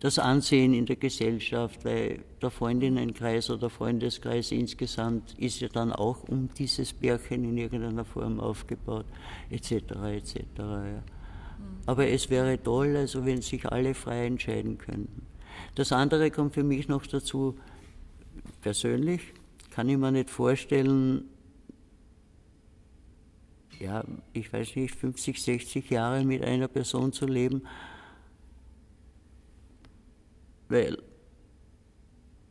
das 0.00 0.18
Ansehen 0.18 0.74
in 0.74 0.86
der 0.86 0.96
Gesellschaft, 0.96 1.84
weil 1.84 2.22
der 2.42 2.50
Freundinnenkreis 2.50 3.48
oder 3.48 3.70
Freundeskreis 3.70 4.52
insgesamt 4.52 5.34
ist 5.38 5.60
ja 5.60 5.68
dann 5.68 5.92
auch 5.92 6.24
um 6.28 6.50
dieses 6.58 6.92
Bärchen 6.92 7.42
in 7.44 7.56
irgendeiner 7.56 8.04
Form 8.04 8.38
aufgebaut, 8.38 9.06
etc. 9.50 9.72
etc. 9.72 10.36
Ja. 10.58 11.02
Aber 11.86 12.06
es 12.06 12.28
wäre 12.28 12.62
toll, 12.62 12.96
also 12.96 13.24
wenn 13.24 13.40
sich 13.40 13.66
alle 13.66 13.94
frei 13.94 14.26
entscheiden 14.26 14.76
könnten. 14.76 15.22
Das 15.74 15.90
andere 15.90 16.30
kommt 16.30 16.54
für 16.54 16.64
mich 16.64 16.86
noch 16.86 17.06
dazu, 17.06 17.56
persönlich 18.60 19.22
kann 19.70 19.88
ich 19.88 19.96
mir 19.96 20.12
nicht 20.12 20.30
vorstellen, 20.30 21.24
ja, 23.80 24.04
ich 24.32 24.52
weiß 24.52 24.76
nicht, 24.76 24.94
50, 24.94 25.42
60 25.42 25.90
Jahre 25.90 26.24
mit 26.24 26.42
einer 26.44 26.68
Person 26.68 27.12
zu 27.12 27.26
leben, 27.26 27.62
weil 30.68 30.98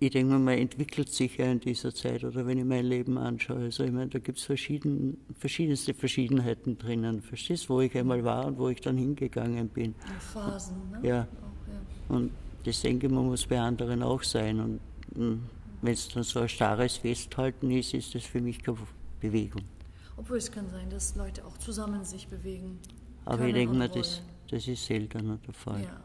ich 0.05 0.11
denke 0.11 0.33
mal, 0.33 0.39
man 0.39 0.57
entwickelt 0.57 1.09
sich 1.09 1.37
ja 1.37 1.45
in 1.45 1.59
dieser 1.59 1.93
Zeit 1.93 2.23
oder 2.23 2.45
wenn 2.45 2.57
ich 2.57 2.65
mein 2.65 2.85
Leben 2.85 3.17
anschaue. 3.17 3.59
Also 3.59 3.83
ich 3.83 3.91
meine, 3.91 4.07
da 4.07 4.19
gibt 4.19 4.37
es 4.37 4.43
verschieden, 4.43 5.17
verschiedenste 5.37 5.93
Verschiedenheiten 5.93 6.77
drinnen. 6.77 7.21
Verstehst 7.21 7.69
du, 7.69 7.75
wo 7.75 7.81
ich 7.81 7.95
einmal 7.97 8.23
war 8.23 8.47
und 8.47 8.57
wo 8.57 8.67
ich 8.67 8.81
dann 8.81 8.97
hingegangen 8.97 9.69
bin. 9.69 9.95
Phasen, 10.19 10.75
ne? 10.91 11.07
Ja. 11.07 11.21
Auch, 11.21 12.11
ja. 12.11 12.15
Und 12.15 12.31
das 12.65 12.81
denke 12.81 13.07
ich, 13.07 13.13
man 13.13 13.25
muss 13.25 13.45
bei 13.45 13.59
anderen 13.59 14.03
auch 14.03 14.23
sein. 14.23 14.59
Und 14.59 14.79
hm, 15.15 15.43
wenn 15.81 15.93
es 15.93 16.09
dann 16.09 16.23
so 16.23 16.41
ein 16.41 16.49
starres 16.49 16.97
Festhalten 16.97 17.71
ist, 17.71 17.93
ist 17.93 18.13
das 18.13 18.23
für 18.23 18.41
mich 18.41 18.61
keine 18.61 18.77
Bewegung. 19.21 19.63
Obwohl 20.17 20.37
es 20.37 20.51
kann 20.51 20.69
sein, 20.69 20.89
dass 20.89 21.15
Leute 21.15 21.45
auch 21.45 21.57
zusammen 21.57 22.03
sich 22.05 22.27
bewegen. 22.27 22.79
Aber 23.25 23.45
ich 23.45 23.53
denke 23.53 23.75
mal, 23.75 23.89
das, 23.89 24.21
das 24.49 24.67
ist 24.67 24.85
seltener 24.85 25.37
der 25.45 25.53
Fall. 25.53 25.81
Ja. 25.81 25.99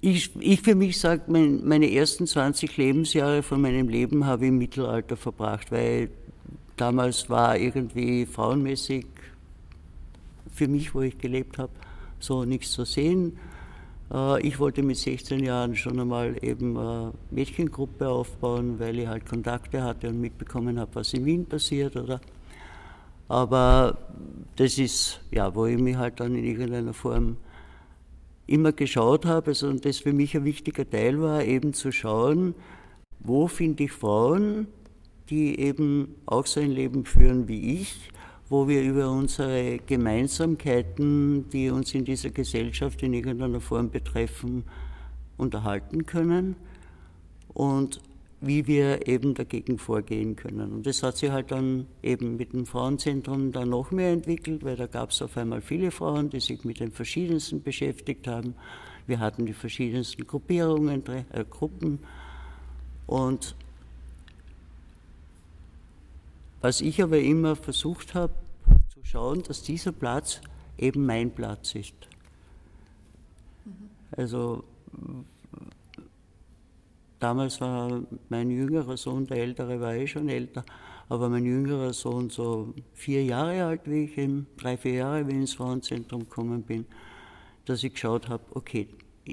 Ich, 0.00 0.34
ich 0.40 0.60
für 0.60 0.74
mich 0.74 0.98
sage, 0.98 1.22
mein, 1.28 1.64
meine 1.64 1.88
ersten 1.92 2.26
20 2.26 2.76
Lebensjahre 2.76 3.44
von 3.44 3.60
meinem 3.60 3.88
Leben 3.88 4.26
habe 4.26 4.44
ich 4.44 4.48
im 4.48 4.58
Mittelalter 4.58 5.16
verbracht, 5.16 5.70
weil 5.70 6.10
damals 6.76 7.30
war 7.30 7.56
irgendwie 7.56 8.26
frauenmäßig 8.26 9.06
für 10.52 10.66
mich, 10.66 10.94
wo 10.94 11.02
ich 11.02 11.16
gelebt 11.18 11.58
habe, 11.58 11.72
so 12.18 12.44
nichts 12.44 12.72
zu 12.72 12.84
sehen. 12.84 13.38
Äh, 14.10 14.46
ich 14.46 14.58
wollte 14.58 14.82
mit 14.82 14.96
16 14.96 15.44
Jahren 15.44 15.76
schon 15.76 16.00
einmal 16.00 16.36
eben 16.42 16.76
eine 16.76 17.12
Mädchengruppe 17.30 18.08
aufbauen, 18.08 18.78
weil 18.78 18.98
ich 18.98 19.06
halt 19.06 19.26
Kontakte 19.26 19.82
hatte 19.82 20.08
und 20.08 20.20
mitbekommen 20.20 20.78
habe, 20.78 20.94
was 20.94 21.12
in 21.12 21.24
Wien 21.24 21.46
passiert, 21.46 21.96
oder? 21.96 22.20
Aber 23.28 23.98
das 24.56 24.78
ist, 24.78 25.20
ja, 25.30 25.54
wo 25.54 25.66
ich 25.66 25.78
mich 25.78 25.96
halt 25.96 26.20
dann 26.20 26.34
in 26.34 26.44
irgendeiner 26.44 26.92
Form 26.92 27.36
immer 28.46 28.72
geschaut 28.72 29.24
habe, 29.24 29.48
also 29.48 29.68
und 29.68 29.84
das 29.84 29.98
für 29.98 30.12
mich 30.12 30.36
ein 30.36 30.44
wichtiger 30.44 30.88
Teil 30.88 31.20
war, 31.20 31.42
eben 31.44 31.72
zu 31.72 31.92
schauen, 31.92 32.54
wo 33.20 33.46
finde 33.46 33.84
ich 33.84 33.92
Frauen, 33.92 34.66
die 35.30 35.58
eben 35.58 36.16
auch 36.26 36.46
so 36.46 36.60
ein 36.60 36.70
Leben 36.70 37.04
führen 37.04 37.48
wie 37.48 37.80
ich, 37.80 38.10
wo 38.52 38.68
wir 38.68 38.82
über 38.82 39.10
unsere 39.10 39.78
Gemeinsamkeiten, 39.78 41.48
die 41.48 41.70
uns 41.70 41.94
in 41.94 42.04
dieser 42.04 42.28
Gesellschaft 42.28 43.02
in 43.02 43.14
irgendeiner 43.14 43.62
Form 43.62 43.88
betreffen, 43.88 44.64
unterhalten 45.38 46.04
können 46.04 46.56
und 47.54 48.02
wie 48.42 48.66
wir 48.66 49.08
eben 49.08 49.32
dagegen 49.32 49.78
vorgehen 49.78 50.36
können. 50.36 50.70
Und 50.70 50.86
das 50.86 51.02
hat 51.02 51.16
sich 51.16 51.30
halt 51.30 51.50
dann 51.50 51.86
eben 52.02 52.36
mit 52.36 52.52
dem 52.52 52.66
Frauenzentrum 52.66 53.52
dann 53.52 53.70
noch 53.70 53.90
mehr 53.90 54.12
entwickelt, 54.12 54.62
weil 54.66 54.76
da 54.76 54.86
gab 54.86 55.12
es 55.12 55.22
auf 55.22 55.38
einmal 55.38 55.62
viele 55.62 55.90
Frauen, 55.90 56.28
die 56.28 56.40
sich 56.40 56.62
mit 56.62 56.78
den 56.78 56.92
verschiedensten 56.92 57.62
beschäftigt 57.62 58.28
haben. 58.28 58.54
Wir 59.06 59.18
hatten 59.18 59.46
die 59.46 59.54
verschiedensten 59.54 60.26
Gruppierungen, 60.26 61.02
äh, 61.06 61.44
Gruppen. 61.48 62.00
Und 63.06 63.56
was 66.60 66.82
ich 66.82 67.02
aber 67.02 67.18
immer 67.18 67.56
versucht 67.56 68.14
habe, 68.14 68.34
schauen, 69.12 69.42
dass 69.42 69.62
dieser 69.62 69.92
Platz 69.92 70.40
eben 70.78 71.06
mein 71.06 71.30
Platz 71.30 71.74
ist. 71.74 71.94
Also 74.16 74.64
Damals 77.22 77.60
war 77.60 78.02
mein 78.30 78.50
jüngerer 78.50 78.96
Sohn, 78.96 79.28
der 79.28 79.36
ältere 79.36 79.80
war 79.80 79.94
eh 79.94 80.08
schon 80.08 80.28
älter, 80.28 80.64
aber 81.08 81.28
mein 81.28 81.44
jüngerer 81.44 81.92
Sohn 81.92 82.30
so 82.30 82.74
vier 82.94 83.22
Jahre 83.22 83.64
alt, 83.64 83.82
wie 83.84 84.06
ich 84.06 84.18
eben, 84.18 84.48
drei, 84.56 84.76
vier 84.76 84.94
Jahre, 84.94 85.28
wie 85.28 85.30
ich 85.30 85.36
ins 85.36 85.54
Frauenzentrum 85.54 86.22
gekommen 86.22 86.64
bin, 86.64 86.84
dass 87.64 87.84
ich 87.84 87.92
geschaut 87.92 88.28
habe, 88.28 88.42
okay, 88.54 88.88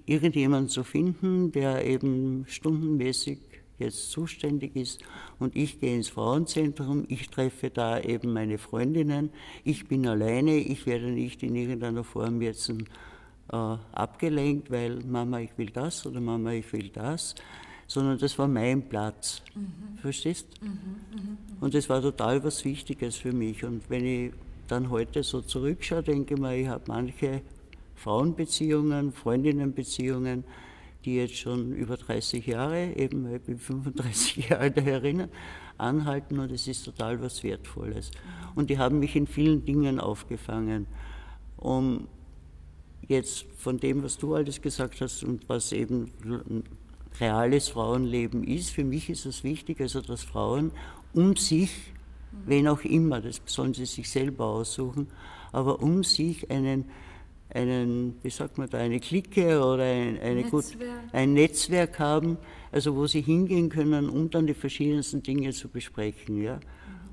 irgendjemanden 0.06 0.70
zu 0.70 0.84
finden, 0.84 1.52
der 1.52 1.84
eben 1.84 2.46
stundenmäßig 2.48 3.40
jetzt 3.80 4.12
zuständig 4.12 4.76
ist 4.76 5.02
und 5.40 5.56
ich 5.56 5.80
gehe 5.80 5.96
ins 5.96 6.10
Frauenzentrum, 6.10 7.06
ich 7.08 7.30
treffe 7.30 7.70
da 7.70 8.00
eben 8.00 8.34
meine 8.34 8.58
Freundinnen, 8.58 9.32
ich 9.64 9.88
bin 9.88 10.08
alleine, 10.08 10.58
ich 10.58 10.86
werde 10.86 11.12
nicht 11.12 11.44
in 11.44 11.56
irgendeiner 11.56 12.04
Form 12.04 12.42
jetzt 12.42 12.70
äh, 12.70 12.76
abgelenkt, 13.52 14.70
weil 14.70 15.00
Mama, 15.06 15.40
ich 15.40 15.58
will 15.58 15.70
das 15.70 16.06
oder 16.06 16.22
Mama, 16.22 16.52
ich 16.52 16.72
will 16.74 16.90
das, 16.90 17.36
sondern 17.88 18.20
das 18.20 18.38
war 18.38 18.48
mein 18.48 18.88
Platz. 18.88 19.42
Mhm. 19.56 19.98
Verstehst? 19.98 20.48
Mhm, 20.62 20.68
mh, 20.68 20.76
mh. 20.76 21.38
Und 21.60 21.74
das 21.74 21.90
war 21.90 22.02
total 22.02 22.44
was 22.44 22.64
Wichtiges 22.64 23.16
für 23.16 23.34
mich. 23.34 23.64
Und 23.64 23.90
wenn 23.90 24.06
ich 24.06 24.32
dann 24.68 24.90
heute 24.92 25.24
so 25.24 25.42
zurückschaue, 25.42 26.04
denke 26.04 26.36
ich 26.36 26.40
mir, 26.40 26.56
ich 26.56 26.68
habe 26.68 26.84
manche 26.88 27.42
Frauenbeziehungen, 27.96 29.12
Freundinnenbeziehungen, 29.12 30.44
die 31.10 31.16
jetzt 31.16 31.38
schon 31.38 31.74
über 31.74 31.98
30 31.98 32.46
Jahre, 32.46 32.94
eben 32.94 33.34
ich 33.34 33.42
bin 33.42 33.58
35 33.58 34.38
Jahre 34.50 34.62
alt 34.62 34.78
erinnern, 34.78 35.30
anhalten 35.78 36.40
und 36.40 36.52
es 36.52 36.68
ist 36.68 36.86
total 36.86 37.20
was 37.22 37.44
Wertvolles. 37.44 38.12
Und 38.54 38.70
die 38.70 38.78
haben 38.78 39.00
mich 39.00 39.16
in 39.16 39.26
vielen 39.26 39.66
Dingen 39.66 40.00
aufgefangen. 40.00 40.86
Um 41.58 42.08
jetzt 43.08 43.46
von 43.58 43.80
dem, 43.80 44.04
was 44.04 44.18
du 44.18 44.36
alles 44.36 44.62
gesagt 44.62 45.02
hast 45.02 45.24
und 45.24 45.50
was 45.50 45.72
eben 45.72 46.12
reales 47.20 47.70
Frauenleben 47.70 48.44
ist. 48.44 48.70
Für 48.70 48.84
mich 48.84 49.10
ist 49.10 49.26
es 49.26 49.44
wichtig, 49.44 49.82
also 49.82 50.02
dass 50.02 50.24
Frauen 50.24 50.72
um 51.14 51.36
sich, 51.36 51.72
wen 52.46 52.68
auch 52.68 52.82
immer, 52.82 53.20
das 53.20 53.42
sollen 53.46 53.74
sie 53.74 53.86
sich 53.86 54.10
selber 54.10 54.46
aussuchen, 54.46 55.08
aber 55.52 55.82
um 55.82 56.04
sich 56.04 56.52
einen, 56.52 56.86
einen 57.54 58.16
wie 58.22 58.30
sagt 58.30 58.58
man 58.58 58.70
da, 58.70 58.78
eine 58.78 59.00
Clique 59.00 59.60
oder 59.60 59.84
ein, 59.84 60.20
eine 60.20 60.42
Netzwerk. 60.42 60.52
Gut, 60.52 60.66
ein 61.14 61.34
Netzwerk 61.34 62.00
haben, 62.00 62.38
also 62.72 62.96
wo 62.96 63.08
sie 63.08 63.22
hingehen 63.22 63.70
können, 63.70 64.10
um 64.10 64.30
dann 64.30 64.48
die 64.48 64.54
verschiedensten 64.54 65.24
Dinge 65.24 65.52
zu 65.52 65.68
besprechen. 65.68 66.42
Ja? 66.42 66.60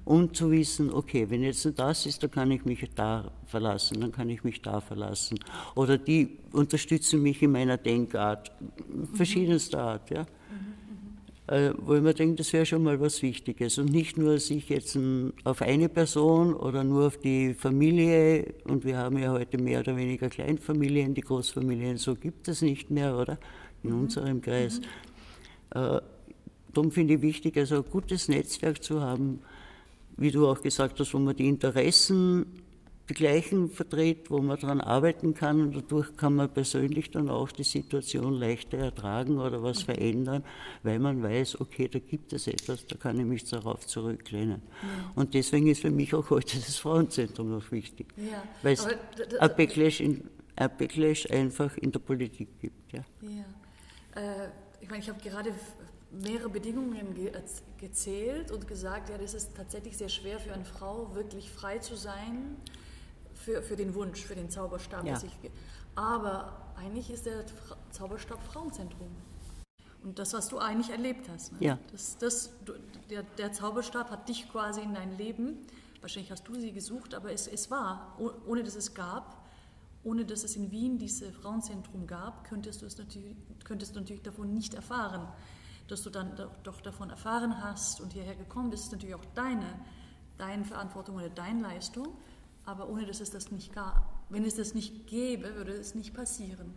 und 0.07 0.37
zu 0.37 0.53
wissen, 0.53 0.93
okay, 0.93 1.29
wenn 1.29 1.43
jetzt 1.43 1.69
das 1.77 2.07
ist, 2.07 2.23
dann 2.23 2.31
kann 2.31 2.51
ich 2.53 2.65
mich 2.65 2.89
da 2.95 3.33
verlassen, 3.45 4.01
dann 4.01 4.13
kann 4.13 4.31
ich 4.31 4.45
mich 4.45 4.63
da 4.63 4.81
verlassen. 4.81 5.37
Oder 5.75 5.99
die 5.99 6.39
unterstützen 6.53 7.23
mich 7.23 7.43
in 7.43 7.51
meiner 7.51 7.77
Denkart, 7.77 8.53
verschiedenster 9.15 9.83
Art, 9.83 10.11
ja. 10.11 10.25
Äh, 11.49 11.73
wo 11.79 11.95
ich 11.95 12.03
mir 12.03 12.13
denke, 12.13 12.35
das 12.37 12.53
wäre 12.53 12.67
schon 12.67 12.83
mal 12.83 13.01
was 13.01 13.23
Wichtiges 13.23 13.79
und 13.79 13.93
nicht 13.93 14.19
nur 14.19 14.41
sich 14.41 14.69
jetzt 14.69 14.99
auf 15.45 15.63
eine 15.63 15.89
Person 15.89 16.55
oder 16.55 16.83
nur 16.83 17.07
auf 17.07 17.19
die 17.19 17.55
Familie 17.55 18.55
und 18.65 18.85
wir 18.85 18.97
haben 18.97 19.17
ja 19.19 19.31
heute 19.31 19.57
mehr 19.57 19.81
oder 19.81 19.97
weniger 19.97 20.29
Kleinfamilien, 20.29 21.15
die 21.15 21.21
Großfamilien, 21.21 21.99
so 21.99 22.17
gibt 22.17 22.49
es 22.49 22.63
nicht 22.63 22.91
mehr, 22.91 23.17
oder? 23.17 23.39
In 23.85 23.91
mhm. 23.91 24.01
unserem 24.01 24.41
Kreis. 24.41 24.81
Mhm. 24.81 25.81
Äh, 25.81 26.01
darum 26.75 26.91
finde 26.91 27.15
ich 27.15 27.23
wichtig, 27.23 27.57
also 27.57 27.77
ein 27.77 27.91
gutes 27.91 28.27
Netzwerk 28.27 28.83
zu 28.83 29.01
haben, 29.01 29.41
wie 30.17 30.33
du 30.33 30.49
auch 30.49 30.61
gesagt 30.61 30.99
hast, 30.99 31.15
wo 31.15 31.19
man 31.21 31.37
die 31.37 31.47
Interessen 31.47 32.47
die 33.09 33.15
gleichen 33.15 33.71
vertritt, 33.71 34.31
wo 34.31 34.39
man 34.39 34.59
daran 34.59 34.81
arbeiten 34.81 35.35
kann 35.35 35.61
und 35.61 35.77
dadurch 35.77 36.17
kann 36.17 36.35
man 36.35 36.53
persönlich 36.53 37.11
dann 37.11 37.31
auch 37.31 37.53
die 37.53 37.63
Situation 37.63 38.35
leichter 38.35 38.79
ertragen 38.79 39.39
oder 39.39 39.63
was 39.63 39.83
verändern, 39.83 40.43
weil 40.83 40.99
man 40.99 41.23
weiß, 41.23 41.61
okay, 41.61 41.89
da 41.89 42.01
gibt 42.01 42.33
es 42.33 42.49
etwas, 42.49 42.87
da 42.87 42.97
kann 42.97 43.19
ich 43.21 43.27
mich 43.27 43.49
darauf 43.49 43.87
zurücklehnen. 43.87 44.63
Ja. 44.83 45.13
Und 45.15 45.35
deswegen 45.35 45.69
ist 45.69 45.83
für 45.83 45.91
mich 45.91 46.15
auch 46.15 46.31
heute 46.31 46.57
das 46.59 46.77
Frauenzentrum 46.77 47.51
noch 47.51 47.71
wichtig, 47.71 48.09
ja. 48.17 48.43
weil 48.63 48.73
es 48.73 48.87
ein 48.87 49.57
Backlash, 49.57 50.01
in, 50.01 50.29
ein 50.57 50.71
Backlash 50.77 51.31
einfach 51.31 51.77
in 51.77 51.93
der 51.93 52.01
Politik 52.01 52.49
gibt. 52.61 52.93
Ja. 52.93 53.05
ja. 53.23 54.41
Äh, 54.45 54.49
ich 54.81 54.91
meine, 54.91 55.03
ich 55.03 55.09
habe 55.09 55.21
gerade 55.21 55.53
mehrere 56.11 56.49
Bedingungen 56.49 57.15
ge 57.15 57.31
gezählt 57.79 58.51
und 58.51 58.67
gesagt, 58.67 59.11
ja, 59.11 59.19
das 59.19 59.35
ist 59.35 59.55
tatsächlich 59.55 59.97
sehr 59.97 60.09
schwer 60.09 60.41
für 60.41 60.53
eine 60.53 60.65
Frau, 60.65 61.15
wirklich 61.15 61.51
frei 61.51 61.79
zu 61.79 61.95
sein 61.95 62.57
für, 63.47 63.63
für 63.63 63.77
den 63.77 63.95
Wunsch, 63.95 64.25
für 64.25 64.35
den 64.35 64.51
Zauberstab. 64.51 65.07
Ja. 65.07 65.17
Ich, 65.23 65.51
aber 65.95 66.73
eigentlich 66.77 67.11
ist 67.11 67.27
der 67.27 67.45
Zauberstab 67.93 68.43
Frauenzentrum. 68.43 69.09
Und 70.03 70.19
das, 70.19 70.33
was 70.33 70.49
du 70.49 70.59
eigentlich 70.59 70.91
erlebt 70.91 71.29
hast. 71.29 71.53
Ne? 71.53 71.59
Ja. 71.61 71.79
Das, 71.93 72.19
das, 72.19 72.51
der, 73.09 73.23
der, 73.23 73.53
Zauberstab 73.53 74.11
hat 74.11 74.29
dich 74.29 74.51
quasi 74.51 74.81
in 74.81 74.95
dein 74.95 75.17
Leben, 75.17 75.59
wahrscheinlich 76.01 76.33
hast 76.33 76.47
du 76.49 76.57
sie 76.57 76.73
gesucht, 76.73 77.15
aber 77.15 77.33
es, 77.33 77.47
es 77.47 77.71
war, 77.71 78.19
ohne 78.47 78.65
dass 78.65 78.75
es 78.75 78.95
gab, 78.95 79.45
ohne 80.03 80.25
dass 80.25 80.43
es 80.43 80.57
in 80.57 80.73
Wien 80.73 80.99
dieses 80.99 81.35
Frauenzentrum 81.37 82.09
gab, 82.09 82.45
könntest 82.49 82.83
du, 82.83 82.87
es 82.87 82.99
natürlich, 82.99 83.37
könntest 83.63 83.95
du 83.95 84.01
natürlich 84.01 84.23
davon 84.23 84.53
nicht 84.53 84.75
erfahren 84.75 85.29
dass 85.89 86.03
du 86.03 86.11
dann 86.11 86.33
doch 86.65 86.81
davon 86.81 87.11
erfahren 87.11 87.63
hast 87.63 88.01
und 88.01 88.13
hierher 88.13 88.35
gekommen 88.35 88.71
bist, 88.71 88.87
ist 88.87 88.93
natürlich 88.93 89.15
auch 89.15 89.25
deine, 89.37 89.67
deine 90.37 90.65
Verantwortung 90.65 91.15
oder 91.15 91.31
deine 91.31 91.63
Leistung. 91.63 92.09
Aber 92.67 92.89
ohne 92.89 93.07
dass 93.07 93.21
es 93.21 93.31
das 93.31 93.51
nicht 93.51 93.73
gab, 93.73 94.13
wenn 94.29 94.45
es 94.45 94.57
das 94.57 94.75
nicht 94.75 95.07
gäbe, 95.07 95.55
würde 95.55 95.73
es 95.73 95.95
nicht 95.95 96.13
passieren. 96.13 96.75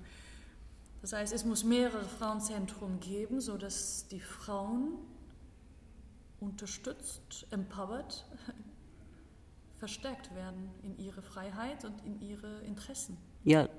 Das 1.02 1.14
heißt, 1.14 1.34
es 1.34 1.46
muss 1.46 1.64
mehrere 1.64 2.04
Frauenzentren 2.04 3.00
geben, 3.00 3.42
sodass 3.42 4.08
die 4.10 4.20
Frauen 4.20 4.94
unterstützt, 6.40 7.48
empowered, 7.52 8.26
verstärkt 9.80 10.34
werden 10.36 10.70
in 10.84 10.98
ihre 11.04 11.22
Freiheit 11.22 11.86
und 11.86 11.94
in 12.06 12.22
ihre 12.22 12.60
Interessen. 12.66 13.18
Ja, 13.46 13.70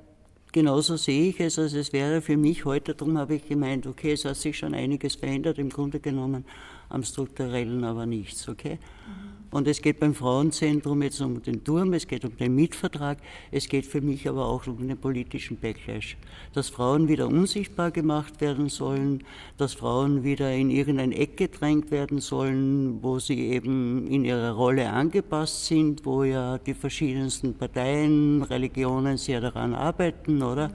genauso 0.51 0.97
sehe 0.97 1.29
ich 1.29 1.41
es. 1.41 1.59
Also 1.59 1.79
es 1.79 1.93
wäre 1.93 2.23
für 2.23 2.37
mich 2.37 2.65
heute, 2.65 2.95
darum 2.95 3.19
habe 3.19 3.37
ich 3.37 3.47
gemeint, 3.47 3.87
okay, 3.87 4.13
es 4.13 4.25
hat 4.25 4.37
sich 4.37 4.59
schon 4.59 4.75
einiges 4.75 5.15
verändert, 5.15 5.59
im 5.59 5.69
Grunde 5.69 6.01
genommen 6.01 6.45
am 6.89 7.05
strukturellen 7.05 7.85
aber 7.85 8.07
nichts, 8.07 8.49
okay? 8.49 8.79
Mhm. 9.07 9.30
Und 9.51 9.67
es 9.67 9.83
geht 9.83 9.99
beim 9.99 10.15
Frauenzentrum 10.15 11.03
jetzt 11.03 11.21
um 11.21 11.43
den 11.43 11.65
Turm, 11.65 11.93
es 11.93 12.07
geht 12.07 12.25
um 12.25 12.37
den 12.37 12.55
Mietvertrag, 12.55 13.19
es 13.51 13.69
geht 13.69 13.85
für 13.85 14.01
mich 14.01 14.29
aber 14.29 14.47
auch 14.47 14.67
um 14.69 14.87
den 14.87 14.97
politischen 14.97 15.57
Backlash. 15.57 16.17
Dass 16.53 16.69
Frauen 16.69 17.09
wieder 17.09 17.27
unsichtbar 17.27 17.91
gemacht 17.91 18.41
werden 18.41 18.69
sollen, 18.69 19.25
dass 19.57 19.75
Frauen 19.75 20.23
wieder 20.23 20.53
in 20.53 20.71
irgendein 20.71 21.11
Eck 21.11 21.37
gedrängt 21.37 21.91
werden 21.91 22.21
sollen, 22.21 23.03
wo 23.03 23.19
sie 23.19 23.49
eben 23.49 24.07
in 24.07 24.25
ihrer 24.25 24.53
Rolle 24.53 24.89
angepasst 24.91 25.67
sind, 25.67 26.07
wo 26.07 26.23
ja 26.23 26.59
die 26.59 26.75
verschiedensten 26.75 27.55
Parteien, 27.55 28.43
Religionen 28.43 29.17
sehr 29.17 29.41
daran 29.41 29.75
arbeiten, 29.75 30.43
oder? 30.43 30.71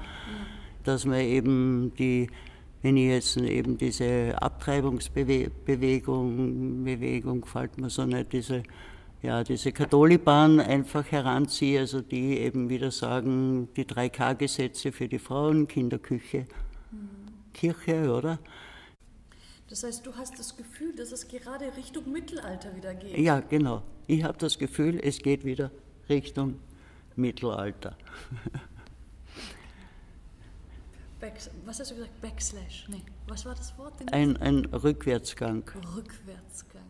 Dass 0.83 1.05
man 1.05 1.21
eben 1.21 1.93
die 1.97 2.27
wenn 2.85 2.97
ich 2.97 3.07
jetzt 3.07 3.37
eben 3.37 3.79
diese 3.79 4.39
Abtreibungsbewegung, 4.39 6.83
Bewegung 6.83 7.41
gefällt 7.41 7.79
mir 7.79 7.89
so 7.89 8.05
nicht, 8.05 8.31
diese, 8.31 8.61
ja, 9.23 9.43
diese 9.43 9.71
Katholiban 9.71 10.59
einfach 10.59 11.11
heranziehe, 11.11 11.79
also 11.79 12.01
die 12.01 12.37
eben 12.37 12.69
wieder 12.69 12.91
sagen, 12.91 13.69
die 13.75 13.85
3K-Gesetze 13.85 14.91
für 14.91 15.07
die 15.07 15.17
Frauen, 15.17 15.67
Kinderküche, 15.67 16.45
mhm. 16.91 17.09
Kirche, 17.53 18.13
oder? 18.13 18.37
Das 19.67 19.83
heißt, 19.83 20.05
du 20.05 20.15
hast 20.15 20.37
das 20.37 20.55
Gefühl, 20.55 20.95
dass 20.95 21.11
es 21.11 21.27
gerade 21.27 21.75
Richtung 21.75 22.11
Mittelalter 22.11 22.75
wieder 22.75 22.93
geht. 22.93 23.17
Ja, 23.17 23.39
genau. 23.39 23.81
Ich 24.05 24.23
habe 24.23 24.37
das 24.37 24.59
Gefühl, 24.59 24.99
es 25.01 25.17
geht 25.17 25.43
wieder 25.43 25.71
Richtung 26.07 26.59
Mittelalter. 27.15 27.97
Back, 31.25 31.41
was 31.65 31.79
hast 31.79 31.89
du 31.89 31.95
gesagt? 31.95 32.21
Backslash? 32.21 32.85
Nee, 32.87 33.01
was 33.25 33.47
war 33.47 33.55
das 33.55 33.75
Wort? 33.79 33.93
Ein, 34.11 34.37
ein 34.37 34.63
Rückwärtsgang. 34.65 35.63
Rückwärtsgang. 35.95 36.83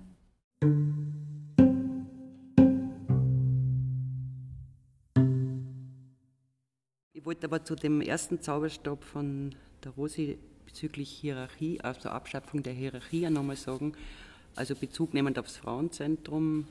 Ich 7.13 7.25
wollte 7.25 7.47
aber 7.47 7.63
zu 7.63 7.75
dem 7.75 8.01
ersten 8.01 8.41
Zauberstab 8.41 9.05
von 9.05 9.55
der 9.85 9.93
Rosi 9.93 10.37
bezüglich 10.65 11.09
Hierarchie, 11.11 11.79
also 11.79 12.09
Abschaffung 12.09 12.61
der 12.61 12.73
Hierarchie 12.73 13.29
nochmal 13.29 13.55
sagen, 13.55 13.93
also 14.53 14.75
Bezug 14.75 15.13
nehmend 15.13 15.39
aufs 15.39 15.55
Frauenzentrum, 15.55 16.67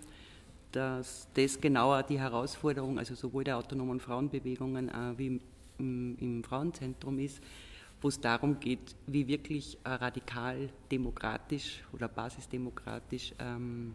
dass 0.73 1.29
das 1.33 1.59
genauer 1.63 2.03
die 2.03 2.21
Herausforderung, 2.21 2.99
also 2.99 3.15
sowohl 3.15 3.45
der 3.45 3.57
autonomen 3.57 4.01
Frauenbewegungen 4.01 4.91
äh, 4.91 5.17
wie 5.17 5.41
im, 5.79 6.17
im, 6.19 6.45
Frauenzentrum 6.45 7.19
ist, 7.19 7.41
wo 8.01 8.09
es 8.09 8.21
darum 8.21 8.61
geht, 8.61 8.97
wie 9.07 9.27
wirklich 9.27 9.79
äh, 9.85 9.91
radikal 9.91 10.69
demokratisch 10.91 11.83
oder 11.93 12.09
basisdemokratisch 12.09 13.35
ähm, 13.39 13.95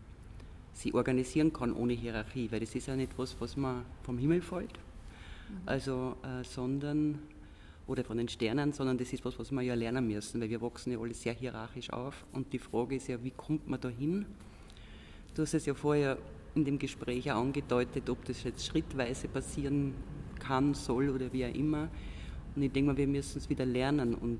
sie 0.73 0.93
organisieren 0.93 1.51
kann 1.51 1.73
ohne 1.73 1.93
Hierarchie, 1.93 2.51
weil 2.51 2.61
das 2.61 2.73
ist 2.75 2.87
ja 2.87 2.95
nicht 2.95 3.17
was, 3.17 3.35
was 3.39 3.57
man 3.57 3.85
vom 4.03 4.17
Himmel 4.17 4.41
fällt, 4.41 4.73
mhm. 4.73 5.61
also, 5.65 6.15
äh, 6.23 6.43
sondern 6.43 7.19
oder 7.89 8.03
von 8.03 8.17
den 8.17 8.27
Sternen, 8.27 8.71
sondern 8.71 8.97
das 8.97 9.11
ist 9.11 9.25
was, 9.25 9.37
was 9.39 9.51
wir 9.51 9.61
ja 9.63 9.73
lernen 9.73 10.07
müssen, 10.07 10.39
weil 10.39 10.49
wir 10.49 10.61
wachsen 10.61 10.91
ja 10.91 10.99
alle 10.99 11.13
sehr 11.13 11.33
hierarchisch 11.33 11.89
auf. 11.89 12.23
Und 12.33 12.53
die 12.53 12.59
Frage 12.59 12.95
ist 12.95 13.07
ja, 13.07 13.21
wie 13.23 13.31
kommt 13.31 13.67
man 13.67 13.81
da 13.81 13.89
hin? 13.89 14.27
Du 15.33 15.41
hast 15.41 15.55
es 15.55 15.65
ja 15.65 15.73
vorher 15.73 16.19
in 16.53 16.65
dem 16.65 16.77
Gespräch 16.77 17.31
auch 17.31 17.41
angedeutet, 17.41 18.09
ob 18.09 18.23
das 18.25 18.43
jetzt 18.43 18.65
schrittweise 18.65 19.27
passieren 19.27 19.95
kann, 20.39 20.73
soll 20.73 21.10
oder 21.10 21.32
wie 21.32 21.45
auch 21.45 21.54
immer. 21.54 21.89
Und 22.56 22.63
ich 22.63 22.71
denke 22.71 22.91
mal, 22.91 22.97
wir 22.97 23.08
müssen 23.08 23.38
es 23.38 23.49
wieder 23.49 23.65
lernen. 23.65 24.15
Und 24.15 24.39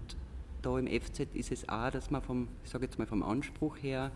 da 0.62 0.78
im 0.78 0.88
FZ 0.88 1.28
ist 1.34 1.52
es 1.52 1.68
auch, 1.70 1.92
dass 1.92 2.12
man 2.12 2.22
vom, 2.22 2.48
ich 2.64 2.70
sage 2.70 2.86
jetzt 2.86 2.98
mal 2.98 3.06
vom 3.06 3.24
Anspruch 3.24 3.78
her, 3.82 4.12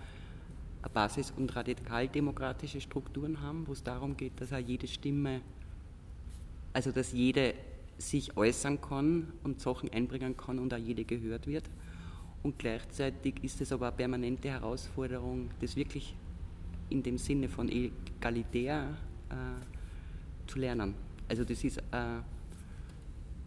Basis- 0.93 1.33
und 1.37 1.55
radikaldemokratische 1.55 2.81
Strukturen 2.81 3.41
haben, 3.41 3.65
wo 3.67 3.71
es 3.71 3.83
darum 3.83 4.17
geht, 4.17 4.33
dass 4.41 4.51
auch 4.51 4.57
jede 4.57 4.87
Stimme, 4.87 5.41
also 6.73 6.91
dass 6.91 7.13
jede 7.13 7.53
sich 7.97 8.35
äußern 8.35 8.81
kann 8.81 9.31
und 9.43 9.61
Sachen 9.61 9.89
einbringen 9.91 10.35
kann 10.35 10.59
und 10.59 10.73
auch 10.73 10.77
jede 10.77 11.05
gehört 11.05 11.47
wird. 11.47 11.63
Und 12.41 12.59
gleichzeitig 12.59 13.35
ist 13.43 13.61
es 13.61 13.71
aber 13.71 13.87
eine 13.87 13.95
permanente 13.95 14.49
Herausforderung, 14.49 15.49
das 15.61 15.75
wirklich 15.75 16.15
in 16.89 17.01
dem 17.01 17.17
Sinne 17.17 17.47
von 17.47 17.69
egalitär 17.69 18.97
äh, 19.29 20.49
zu 20.49 20.59
lernen. 20.59 20.95
Also 21.27 21.43
das 21.43 21.63
ist 21.63 21.77
äh, 21.77 21.81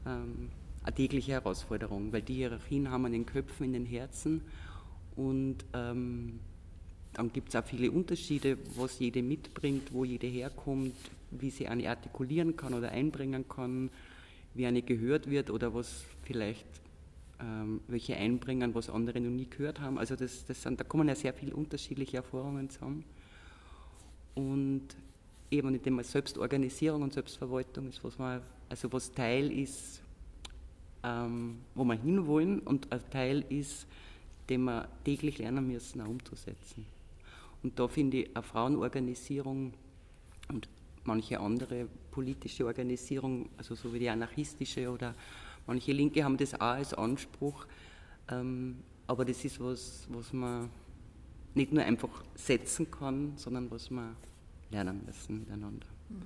ähm, 0.06 0.50
eine 0.82 0.94
tägliche 0.94 1.32
Herausforderung, 1.32 2.12
weil 2.12 2.22
die 2.22 2.34
Hierarchien 2.34 2.90
haben 2.90 3.02
wir 3.02 3.08
in 3.08 3.12
den 3.12 3.26
Köpfen, 3.26 3.66
in 3.66 3.72
den 3.72 3.86
Herzen 3.86 4.42
und 5.16 5.64
ähm, 5.72 6.40
dann 7.12 7.32
gibt 7.32 7.48
es 7.48 7.56
auch 7.56 7.64
viele 7.64 7.90
Unterschiede, 7.90 8.58
was 8.76 8.98
jede 8.98 9.22
mitbringt, 9.22 9.92
wo 9.92 10.04
jede 10.04 10.26
herkommt, 10.26 10.94
wie 11.30 11.50
sie 11.50 11.66
eine 11.66 11.88
artikulieren 11.88 12.56
kann 12.56 12.74
oder 12.74 12.90
einbringen 12.90 13.48
kann 13.48 13.90
wie 14.56 14.66
eine 14.66 14.82
gehört 14.82 15.30
wird 15.30 15.50
oder 15.50 15.74
was 15.74 16.04
vielleicht 16.22 16.66
ähm, 17.40 17.80
welche 17.88 18.16
einbringen, 18.16 18.74
was 18.74 18.88
andere 18.88 19.20
noch 19.20 19.30
nie 19.30 19.48
gehört 19.48 19.80
haben. 19.80 19.98
Also 19.98 20.16
das, 20.16 20.46
das 20.46 20.62
sind, 20.62 20.80
da 20.80 20.84
kommen 20.84 21.08
ja 21.08 21.14
sehr 21.14 21.34
viele 21.34 21.54
unterschiedliche 21.54 22.18
Erfahrungen 22.18 22.70
zusammen. 22.70 23.04
Und 24.34 24.82
eben 25.50 25.74
in 25.74 25.82
dem 25.82 26.02
Selbstorganisierung 26.02 27.02
und 27.02 27.12
Selbstverwaltung 27.12 27.88
ist, 27.88 28.02
was 28.02 28.18
man, 28.18 28.42
also 28.68 28.92
was 28.92 29.12
Teil 29.12 29.50
ist, 29.52 30.00
ähm, 31.02 31.58
wo 31.74 31.84
wir 31.84 31.94
hinwollen 31.94 32.60
und 32.60 32.90
ein 32.92 33.00
Teil 33.10 33.44
ist, 33.48 33.86
den 34.48 34.64
wir 34.64 34.88
täglich 35.04 35.38
lernen 35.38 35.66
müssen, 35.66 36.00
auch 36.00 36.08
umzusetzen. 36.08 36.86
Und 37.62 37.78
da 37.78 37.88
finde 37.88 38.18
ich 38.18 38.36
eine 38.36 38.42
Frauenorganisierung 38.42 39.72
und 40.48 40.68
manche 41.04 41.40
andere 41.40 41.88
politische 42.10 42.66
Organisierung, 42.66 43.48
also 43.56 43.74
so 43.74 43.92
wie 43.92 43.98
die 43.98 44.08
anarchistische 44.08 44.90
oder 44.90 45.14
manche 45.66 45.92
Linke 45.92 46.24
haben 46.24 46.36
das 46.36 46.54
auch 46.54 46.60
als 46.60 46.94
Anspruch. 46.94 47.66
Ähm, 48.30 48.76
aber 49.06 49.24
das 49.24 49.44
ist 49.44 49.60
was, 49.60 50.06
was 50.10 50.32
man 50.32 50.68
nicht 51.54 51.72
nur 51.72 51.84
einfach 51.84 52.10
setzen 52.34 52.90
kann, 52.90 53.32
sondern 53.36 53.70
was 53.70 53.90
man 53.90 54.16
lernen 54.70 55.02
müssen 55.06 55.40
miteinander. 55.40 55.86
Mhm. 56.08 56.22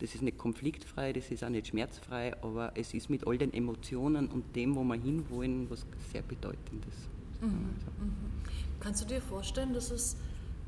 Das 0.00 0.14
ist 0.14 0.22
nicht 0.22 0.38
konfliktfrei, 0.38 1.12
das 1.12 1.30
ist 1.30 1.44
auch 1.44 1.48
nicht 1.48 1.68
schmerzfrei, 1.68 2.34
aber 2.42 2.72
es 2.74 2.94
ist 2.94 3.08
mit 3.10 3.26
all 3.26 3.38
den 3.38 3.52
Emotionen 3.52 4.28
und 4.28 4.56
dem, 4.56 4.74
wo 4.74 4.82
wir 4.82 4.96
hinwollen, 4.96 5.70
was 5.70 5.86
sehr 6.12 6.22
Bedeutendes. 6.22 6.94
Mhm. 7.40 7.70
Also. 7.76 8.12
Kannst 8.80 9.02
du 9.02 9.06
dir 9.06 9.20
vorstellen, 9.20 9.72
dass 9.72 9.90
es 9.90 10.16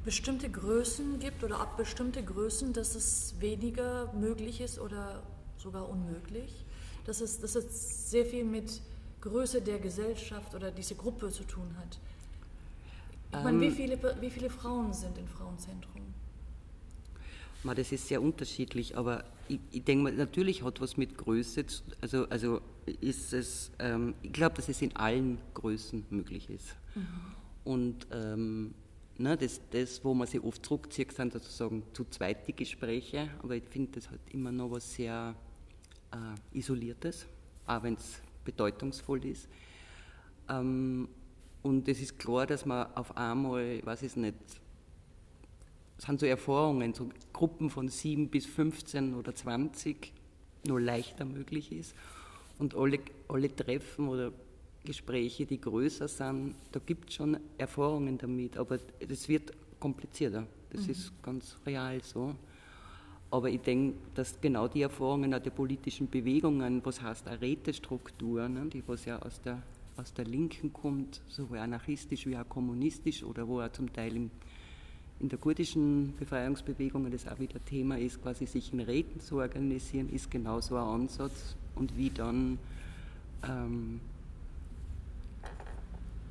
bestimmte 0.05 0.49
Größen 0.49 1.19
gibt 1.19 1.43
oder 1.43 1.61
ab 1.61 1.77
bestimmte 1.77 2.23
Größen, 2.23 2.73
dass 2.73 2.95
es 2.95 3.35
weniger 3.41 4.13
möglich 4.15 4.61
ist 4.61 4.79
oder 4.79 5.23
sogar 5.59 5.89
unmöglich. 5.89 6.65
Dass 7.05 7.21
es, 7.21 7.41
dass 7.41 7.57
es 7.57 8.11
sehr 8.11 8.25
viel 8.25 8.45
mit 8.45 8.81
Größe 9.21 9.61
der 9.61 9.79
Gesellschaft 9.79 10.55
oder 10.55 10.71
diese 10.71 10.95
Gruppe 10.95 11.31
zu 11.31 11.45
tun 11.45 11.77
hat. 11.79 11.99
Ich 13.33 13.45
meine, 13.45 13.61
wie 13.61 13.67
ähm. 13.67 13.75
viele, 13.75 14.21
wie 14.21 14.31
viele 14.31 14.51
Frauen 14.51 14.93
sind 14.93 15.19
im 15.19 15.27
Frauenzentrum? 15.27 16.03
Das 17.75 17.93
ist 17.93 18.09
sehr 18.09 18.23
unterschiedlich, 18.23 18.97
aber 18.97 19.25
ich, 19.49 19.61
ich 19.71 19.85
denke 19.85 20.05
mal, 20.05 20.13
natürlich 20.13 20.63
hat 20.63 20.81
was 20.81 20.97
mit 20.97 21.17
Größe, 21.17 21.67
zu, 21.67 21.83
also, 22.01 22.29
also 22.29 22.61
ist 23.01 23.33
es, 23.33 23.71
ähm, 23.79 24.15
ich 24.23 24.33
glaube, 24.33 24.57
dass 24.57 24.69
es 24.69 24.83
in 24.83 24.95
allen 24.97 25.39
Größen 25.55 26.07
möglich 26.11 26.51
ist. 26.51 26.77
Mhm. 26.95 27.07
Und 27.65 28.07
ähm, 28.13 28.75
Ne, 29.19 29.35
das, 29.35 29.63
das, 29.71 30.05
wo 30.05 30.13
man 30.13 30.27
sich 30.27 30.43
oft 30.43 30.65
zurückzieht, 30.65 31.11
sind 31.11 31.33
sozusagen 31.33 31.83
zu 31.95 32.05
zweit 32.05 32.47
die 32.47 32.55
Gespräche, 32.55 33.31
aber 33.43 33.57
ich 33.57 33.65
finde, 33.65 33.93
das 33.93 34.11
hat 34.11 34.21
immer 34.31 34.53
noch 34.53 34.71
was 34.71 34.93
sehr 34.93 35.35
äh, 36.13 36.59
Isoliertes, 36.59 37.27
auch 37.67 37.83
wenn 37.83 37.95
es 37.95 38.21
bedeutungsvoll 38.45 39.25
ist. 39.25 39.49
Ähm, 40.51 41.09
und 41.63 41.89
es 41.89 42.03
ist 42.03 42.19
klar, 42.19 42.47
dass 42.47 42.67
man 42.67 42.93
auf 42.95 43.17
einmal, 43.17 43.65
ich 43.65 43.87
weiß 43.87 44.03
es 44.03 44.17
nicht, 44.17 44.37
sind 45.99 46.21
so 46.21 46.27
Erfahrungen, 46.27 46.95
so 46.95 47.09
Gruppen 47.33 47.71
von 47.71 47.89
sieben 47.89 48.29
bis 48.29 48.47
15 48.47 49.15
oder 49.15 49.35
20 49.35 50.13
nur 50.67 50.81
leichter 50.81 51.25
möglich 51.25 51.73
ist. 51.73 51.95
Und 52.59 52.75
alle, 52.75 52.99
alle 53.29 53.55
Treffen 53.55 54.09
oder 54.09 54.33
Gespräche, 54.85 55.47
die 55.47 55.61
größer 55.61 56.09
sind, 56.09 56.55
da 56.73 56.81
gibt 56.85 57.11
es 57.11 57.17
schon 57.17 57.39
Erfahrungen 57.59 58.19
damit, 58.19 58.57
aber 58.57 58.79
das 59.07 59.29
wird 59.29 59.53
komplizierter. 59.81 60.47
Das 60.71 60.85
mhm. 60.85 60.91
ist 60.91 61.23
ganz 61.23 61.57
real 61.67 62.03
so. 62.03 62.35
Aber 63.31 63.51
ich 63.51 63.61
denke, 63.61 63.99
dass 64.15 64.41
genau 64.41 64.69
die 64.69 64.83
Erfahrungen 64.83 65.35
auch 65.35 65.41
der 65.41 65.51
politischen 65.51 66.09
Bewegungen, 66.09 66.81
was 66.85 67.03
heißt 67.03 67.27
eine 67.27 67.41
Rätestruktur, 67.41 68.49
ne, 68.49 68.67
die 68.67 68.83
was 68.87 69.05
ja 69.05 69.19
aus 69.21 69.41
der, 69.41 69.63
aus 69.97 70.15
der 70.15 70.25
Linken 70.25 70.73
kommt, 70.73 71.21
sowohl 71.27 71.59
anarchistisch 71.59 72.27
wie 72.27 72.37
auch 72.37 72.49
kommunistisch 72.49 73.25
oder 73.25 73.47
wo 73.49 73.61
auch 73.61 73.73
zum 73.73 73.93
Teil 73.93 74.15
im, 74.15 74.31
in 75.21 75.29
der 75.29 75.39
kurdischen 75.39 76.15
Befreiungsbewegung 76.19 77.11
das 77.11 77.27
auch 77.27 77.39
wieder 77.39 77.65
Thema 77.65 77.99
ist, 77.99 78.23
quasi 78.23 78.47
sich 78.47 78.73
in 78.73 78.81
Räten 78.81 79.21
zu 79.21 79.39
organisieren, 79.39 80.11
ist 80.11 80.31
genau 80.31 80.61
so 80.61 80.77
ein 80.77 80.85
Ansatz 80.85 81.57
und 81.75 81.97
wie 81.97 82.11
dann 82.11 82.59
ähm, 83.43 84.01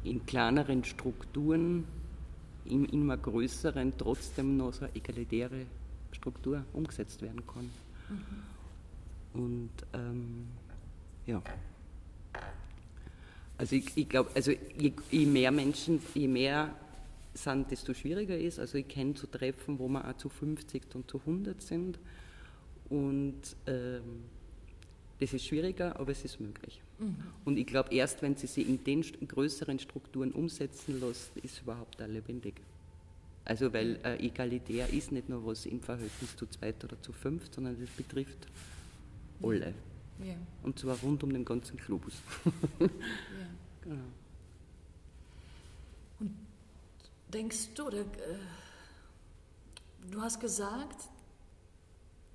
in 0.03 0.25
kleineren 0.25 0.83
Strukturen, 0.83 1.85
in 2.65 2.85
immer 2.85 3.17
größeren, 3.17 3.93
trotzdem 3.97 4.57
noch 4.57 4.73
so 4.73 4.85
eine 4.85 4.95
egalitäre 4.95 5.65
Struktur 6.11 6.63
umgesetzt 6.73 7.21
werden 7.21 7.41
kann. 7.45 7.69
Mhm. 8.09 9.41
Und 9.41 9.71
ähm, 9.93 10.47
ja. 11.25 11.41
Also 13.57 13.75
ich, 13.75 13.95
ich 13.95 14.09
glaube, 14.09 14.29
also 14.35 14.51
je, 14.51 14.93
je, 15.11 15.25
mehr 15.25 15.51
Menschen, 15.51 15.99
je 16.13 16.27
mehr 16.27 16.73
sind, 17.35 17.69
desto 17.71 17.93
schwieriger 17.93 18.38
ist. 18.38 18.59
Also 18.59 18.77
ich 18.77 18.88
kenne 18.88 19.13
zu 19.13 19.27
Treffen, 19.27 19.79
wo 19.79 19.88
man 19.88 20.03
auch 20.03 20.17
zu 20.17 20.29
50 20.29 20.83
und 20.95 21.09
zu 21.09 21.19
100 21.19 21.61
sind. 21.61 21.99
Und 22.89 23.41
ähm, 23.67 24.23
das 25.19 25.33
ist 25.33 25.45
schwieriger, 25.45 25.99
aber 25.99 26.11
es 26.11 26.23
ist 26.25 26.39
möglich. 26.39 26.81
Mhm. 26.99 27.15
Und 27.45 27.57
ich 27.57 27.65
glaube, 27.65 27.93
erst 27.93 28.21
wenn 28.21 28.36
sie 28.36 28.47
sich 28.47 28.67
in 28.67 28.83
den 28.83 29.01
größeren 29.01 29.79
Strukturen 29.79 30.31
umsetzen 30.31 30.99
lässt, 30.99 31.36
ist 31.38 31.61
überhaupt 31.61 31.99
da 31.99 32.05
lebendig. 32.05 32.55
Also 33.43 33.71
weil 33.71 33.99
äh, 34.03 34.25
egalitär 34.25 34.91
ist 34.91 35.11
nicht 35.11 35.29
nur 35.29 35.45
was 35.45 35.65
im 35.67 35.79
Verhältnis 35.79 36.36
zu 36.36 36.47
zweit 36.47 36.83
oder 36.83 36.99
zu 37.01 37.13
fünf, 37.13 37.53
sondern 37.53 37.79
das 37.79 37.89
betrifft 37.91 38.47
alle. 39.41 39.73
Ja. 40.23 40.36
Und 40.63 40.79
zwar 40.79 40.97
rund 40.97 41.23
um 41.23 41.31
den 41.31 41.45
ganzen 41.45 41.77
Globus. 41.77 42.13
ja. 42.79 42.88
genau. 43.81 44.01
Und 46.19 46.36
denkst 47.36 47.73
du, 47.75 47.88
oder, 47.88 47.99
äh, 47.99 48.39
du 50.09 50.21
hast 50.21 50.39
gesagt, 50.39 51.09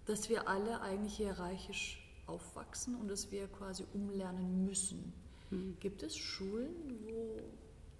dass 0.05 0.28
wir 0.28 0.46
alle 0.46 0.82
eigentlich 0.82 1.16
hierarchisch 1.16 1.98
aufwachsen 2.26 2.94
und 2.96 3.09
dass 3.09 3.32
wir 3.32 3.48
quasi 3.48 3.84
umlernen 3.94 4.64
müssen. 4.66 5.12
Mhm. 5.51 5.76
Gibt 5.80 6.03
es 6.03 6.16
Schulen, 6.16 6.74
wo 7.05 7.40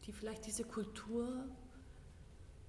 die 0.07 0.13
vielleicht 0.13 0.47
diese 0.47 0.65
Kultur 0.65 1.47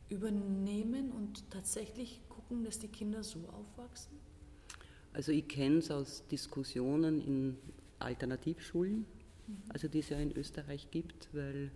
übernehmen 0.09 1.11
und 1.11 1.49
tatsächlich 1.49 2.21
gucken, 2.29 2.63
dass 2.63 2.79
die 2.79 2.87
Kinder 2.87 3.23
so 3.23 3.39
aufwachsen? 3.49 4.17
Also 5.13 5.33
ich 5.33 5.47
kenne 5.47 5.79
es 5.79 5.91
aus 5.91 6.23
Diskussionen 6.31 7.19
in 7.19 7.57
Alternativschulen, 7.99 8.99
mhm. 9.47 9.57
also 9.69 9.89
die 9.89 9.99
es 9.99 10.09
ja 10.09 10.17
in 10.19 10.31
Österreich 10.37 10.89
gibt, 10.89 11.27
weil 11.33 11.71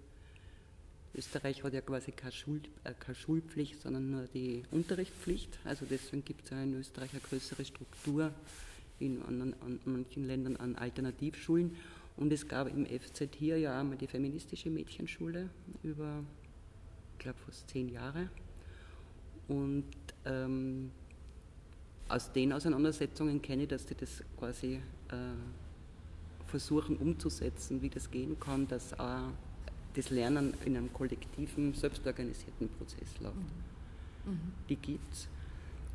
Österreich 1.17 1.63
hat 1.63 1.73
ja 1.73 1.81
quasi 1.81 2.11
keine, 2.11 2.31
Schul, 2.31 2.61
äh, 2.83 2.93
keine 2.99 3.15
Schulpflicht, 3.15 3.81
sondern 3.81 4.11
nur 4.11 4.27
die 4.33 4.63
Unterrichtspflicht. 4.71 5.57
Also 5.63 5.85
deswegen 5.89 6.25
gibt 6.25 6.45
es 6.45 6.51
ja 6.51 6.61
in 6.61 6.73
Österreich 6.73 7.11
eine 7.11 7.21
größere 7.21 7.63
Struktur 7.63 8.31
in 8.99 9.21
an, 9.23 9.53
an 9.61 9.79
manchen 9.85 10.25
Ländern 10.25 10.55
an 10.57 10.75
Alternativschulen. 10.75 11.75
Und 12.17 12.31
es 12.31 12.47
gab 12.47 12.67
im 12.67 12.85
FZ 12.85 13.35
hier 13.37 13.57
ja 13.57 13.79
einmal 13.79 13.97
die 13.97 14.07
feministische 14.07 14.69
Mädchenschule 14.69 15.49
über, 15.83 16.23
ich 17.13 17.19
glaube, 17.19 17.37
fast 17.45 17.69
zehn 17.69 17.89
Jahre. 17.89 18.29
Und 19.47 19.85
ähm, 20.25 20.91
aus 22.07 22.31
den 22.31 22.53
Auseinandersetzungen 22.53 23.41
kenne 23.41 23.63
ich, 23.63 23.69
dass 23.69 23.85
die 23.85 23.95
das 23.95 24.23
quasi 24.37 24.75
äh, 25.09 25.15
versuchen 26.47 26.97
umzusetzen, 26.97 27.81
wie 27.81 27.89
das 27.89 28.09
gehen 28.09 28.39
kann, 28.39 28.67
dass 28.67 28.97
auch 28.97 29.31
das 29.95 30.09
Lernen 30.09 30.53
in 30.65 30.77
einem 30.77 30.91
kollektiven, 30.91 31.73
selbstorganisierten 31.73 32.69
Prozess 32.69 33.19
läuft. 33.19 33.35
Mhm. 34.25 34.31
Mhm. 34.31 34.51
Die 34.69 34.75
gibt 34.75 35.13
es. 35.13 35.27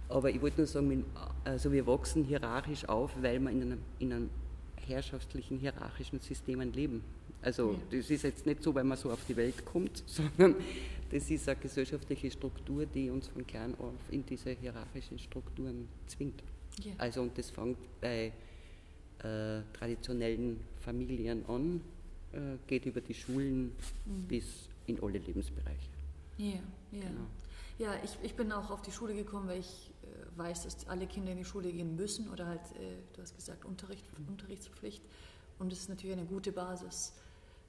Aber 0.09 0.31
ich 0.31 0.41
wollte 0.41 0.59
nur 0.59 0.67
sagen, 0.67 1.05
also 1.45 1.71
wir 1.71 1.87
wachsen 1.87 2.25
hierarchisch 2.25 2.89
auf, 2.89 3.13
weil 3.21 3.39
wir 3.39 3.51
in 3.51 3.63
einem, 3.63 3.79
in 4.01 4.13
einem 4.13 4.31
herrschaftlichen, 4.77 5.59
hierarchischen 5.59 6.19
Systemen 6.21 6.73
leben. 6.73 7.03
Also 7.43 7.73
ja. 7.73 7.99
das 7.99 8.11
ist 8.11 8.23
jetzt 8.23 8.45
nicht 8.45 8.63
so, 8.63 8.75
weil 8.75 8.85
man 8.85 8.99
so 8.99 9.11
auf 9.11 9.25
die 9.29 9.37
Welt 9.37 9.65
kommt, 9.65 10.03
sondern 10.07 10.57
das 11.11 11.31
ist 11.31 11.49
eine 11.49 11.59
gesellschaftliche 11.59 12.31
Struktur, 12.31 12.87
die 12.87 13.11
uns 13.11 13.29
von 13.29 13.47
klein 13.47 13.75
auf 13.79 13.95
in 14.11 14.25
diese 14.27 14.51
hierarchischen 14.51 15.19
Strukturen 15.19 15.89
zwingt. 16.07 16.43
Ja. 16.83 16.93
Also 16.99 17.23
und 17.23 17.37
das 17.37 17.51
fängt 17.51 17.79
bei 18.01 18.33
äh, 19.23 19.63
traditionellen 19.73 20.61
Familien 20.81 21.45
an, 21.47 21.81
äh, 22.33 22.57
geht 22.67 22.87
über 22.87 23.01
die 23.01 23.15
Schulen 23.15 23.73
mhm. 24.05 24.23
bis 24.29 24.45
in 24.87 25.03
alle 25.03 25.19
Lebensbereiche. 25.19 25.91
Ja, 26.39 26.53
ja. 26.93 27.01
Genau. 27.01 27.27
Ja, 27.79 27.95
ich, 28.05 28.19
ich 28.23 28.35
bin 28.35 28.53
auch 28.53 28.71
auf 28.71 28.83
die 28.83 28.93
Schule 28.93 29.15
gekommen, 29.15 29.49
weil 29.49 29.61
ich 29.61 29.91
äh, 30.03 30.39
weiß, 30.39 30.65
dass 30.65 30.87
alle 30.87 31.07
Kinder 31.07 31.33
in 31.33 31.39
die 31.39 31.45
Schule 31.45 31.73
gehen 31.73 31.97
müssen 31.97 32.29
oder 32.29 32.47
halt, 32.47 32.61
äh, 32.73 32.97
du 33.15 33.23
hast 33.23 33.35
gesagt, 33.37 33.65
Unterricht, 33.65 34.05
mhm. 34.19 34.29
Unterrichtspflicht. 34.29 35.03
Und 35.59 35.73
es 35.73 35.81
ist 35.81 35.89
natürlich 35.89 36.17
eine 36.17 36.27
gute 36.27 36.53
Basis, 36.53 37.15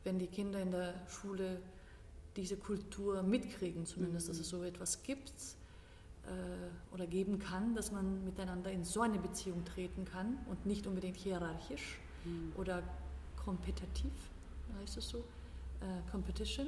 wenn 0.03 0.19
die 0.19 0.27
Kinder 0.27 0.61
in 0.61 0.71
der 0.71 0.93
Schule 1.07 1.61
diese 2.35 2.57
Kultur 2.57 3.23
mitkriegen, 3.23 3.85
zumindest, 3.85 4.27
mhm. 4.27 4.31
dass 4.31 4.39
es 4.39 4.49
so 4.49 4.63
etwas 4.63 5.03
gibt 5.03 5.33
äh, 6.25 6.93
oder 6.93 7.07
geben 7.07 7.39
kann, 7.39 7.75
dass 7.75 7.91
man 7.91 8.23
miteinander 8.23 8.71
in 8.71 8.83
so 8.83 9.01
eine 9.01 9.19
Beziehung 9.19 9.65
treten 9.65 10.05
kann 10.05 10.37
und 10.49 10.65
nicht 10.65 10.87
unbedingt 10.87 11.17
hierarchisch 11.17 11.99
mhm. 12.25 12.53
oder 12.55 12.83
kompetitiv, 13.43 14.11
heißt 14.79 14.97
es 14.97 15.09
so, 15.09 15.19
äh, 15.19 16.09
Competition, 16.11 16.67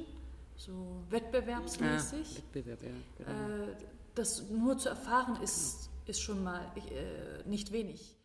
so 0.55 1.03
wettbewerbsmäßig. 1.09 2.37
Ja, 2.37 2.43
Wettbewerb, 2.43 2.83
ja. 2.83 2.89
Genau. 3.17 3.63
Äh, 3.63 3.75
das 4.15 4.49
nur 4.49 4.77
zu 4.77 4.89
erfahren 4.89 5.41
ist, 5.41 5.89
ist 6.05 6.21
schon 6.21 6.43
mal 6.43 6.61
äh, 6.75 7.47
nicht 7.47 7.71
wenig. 7.71 8.15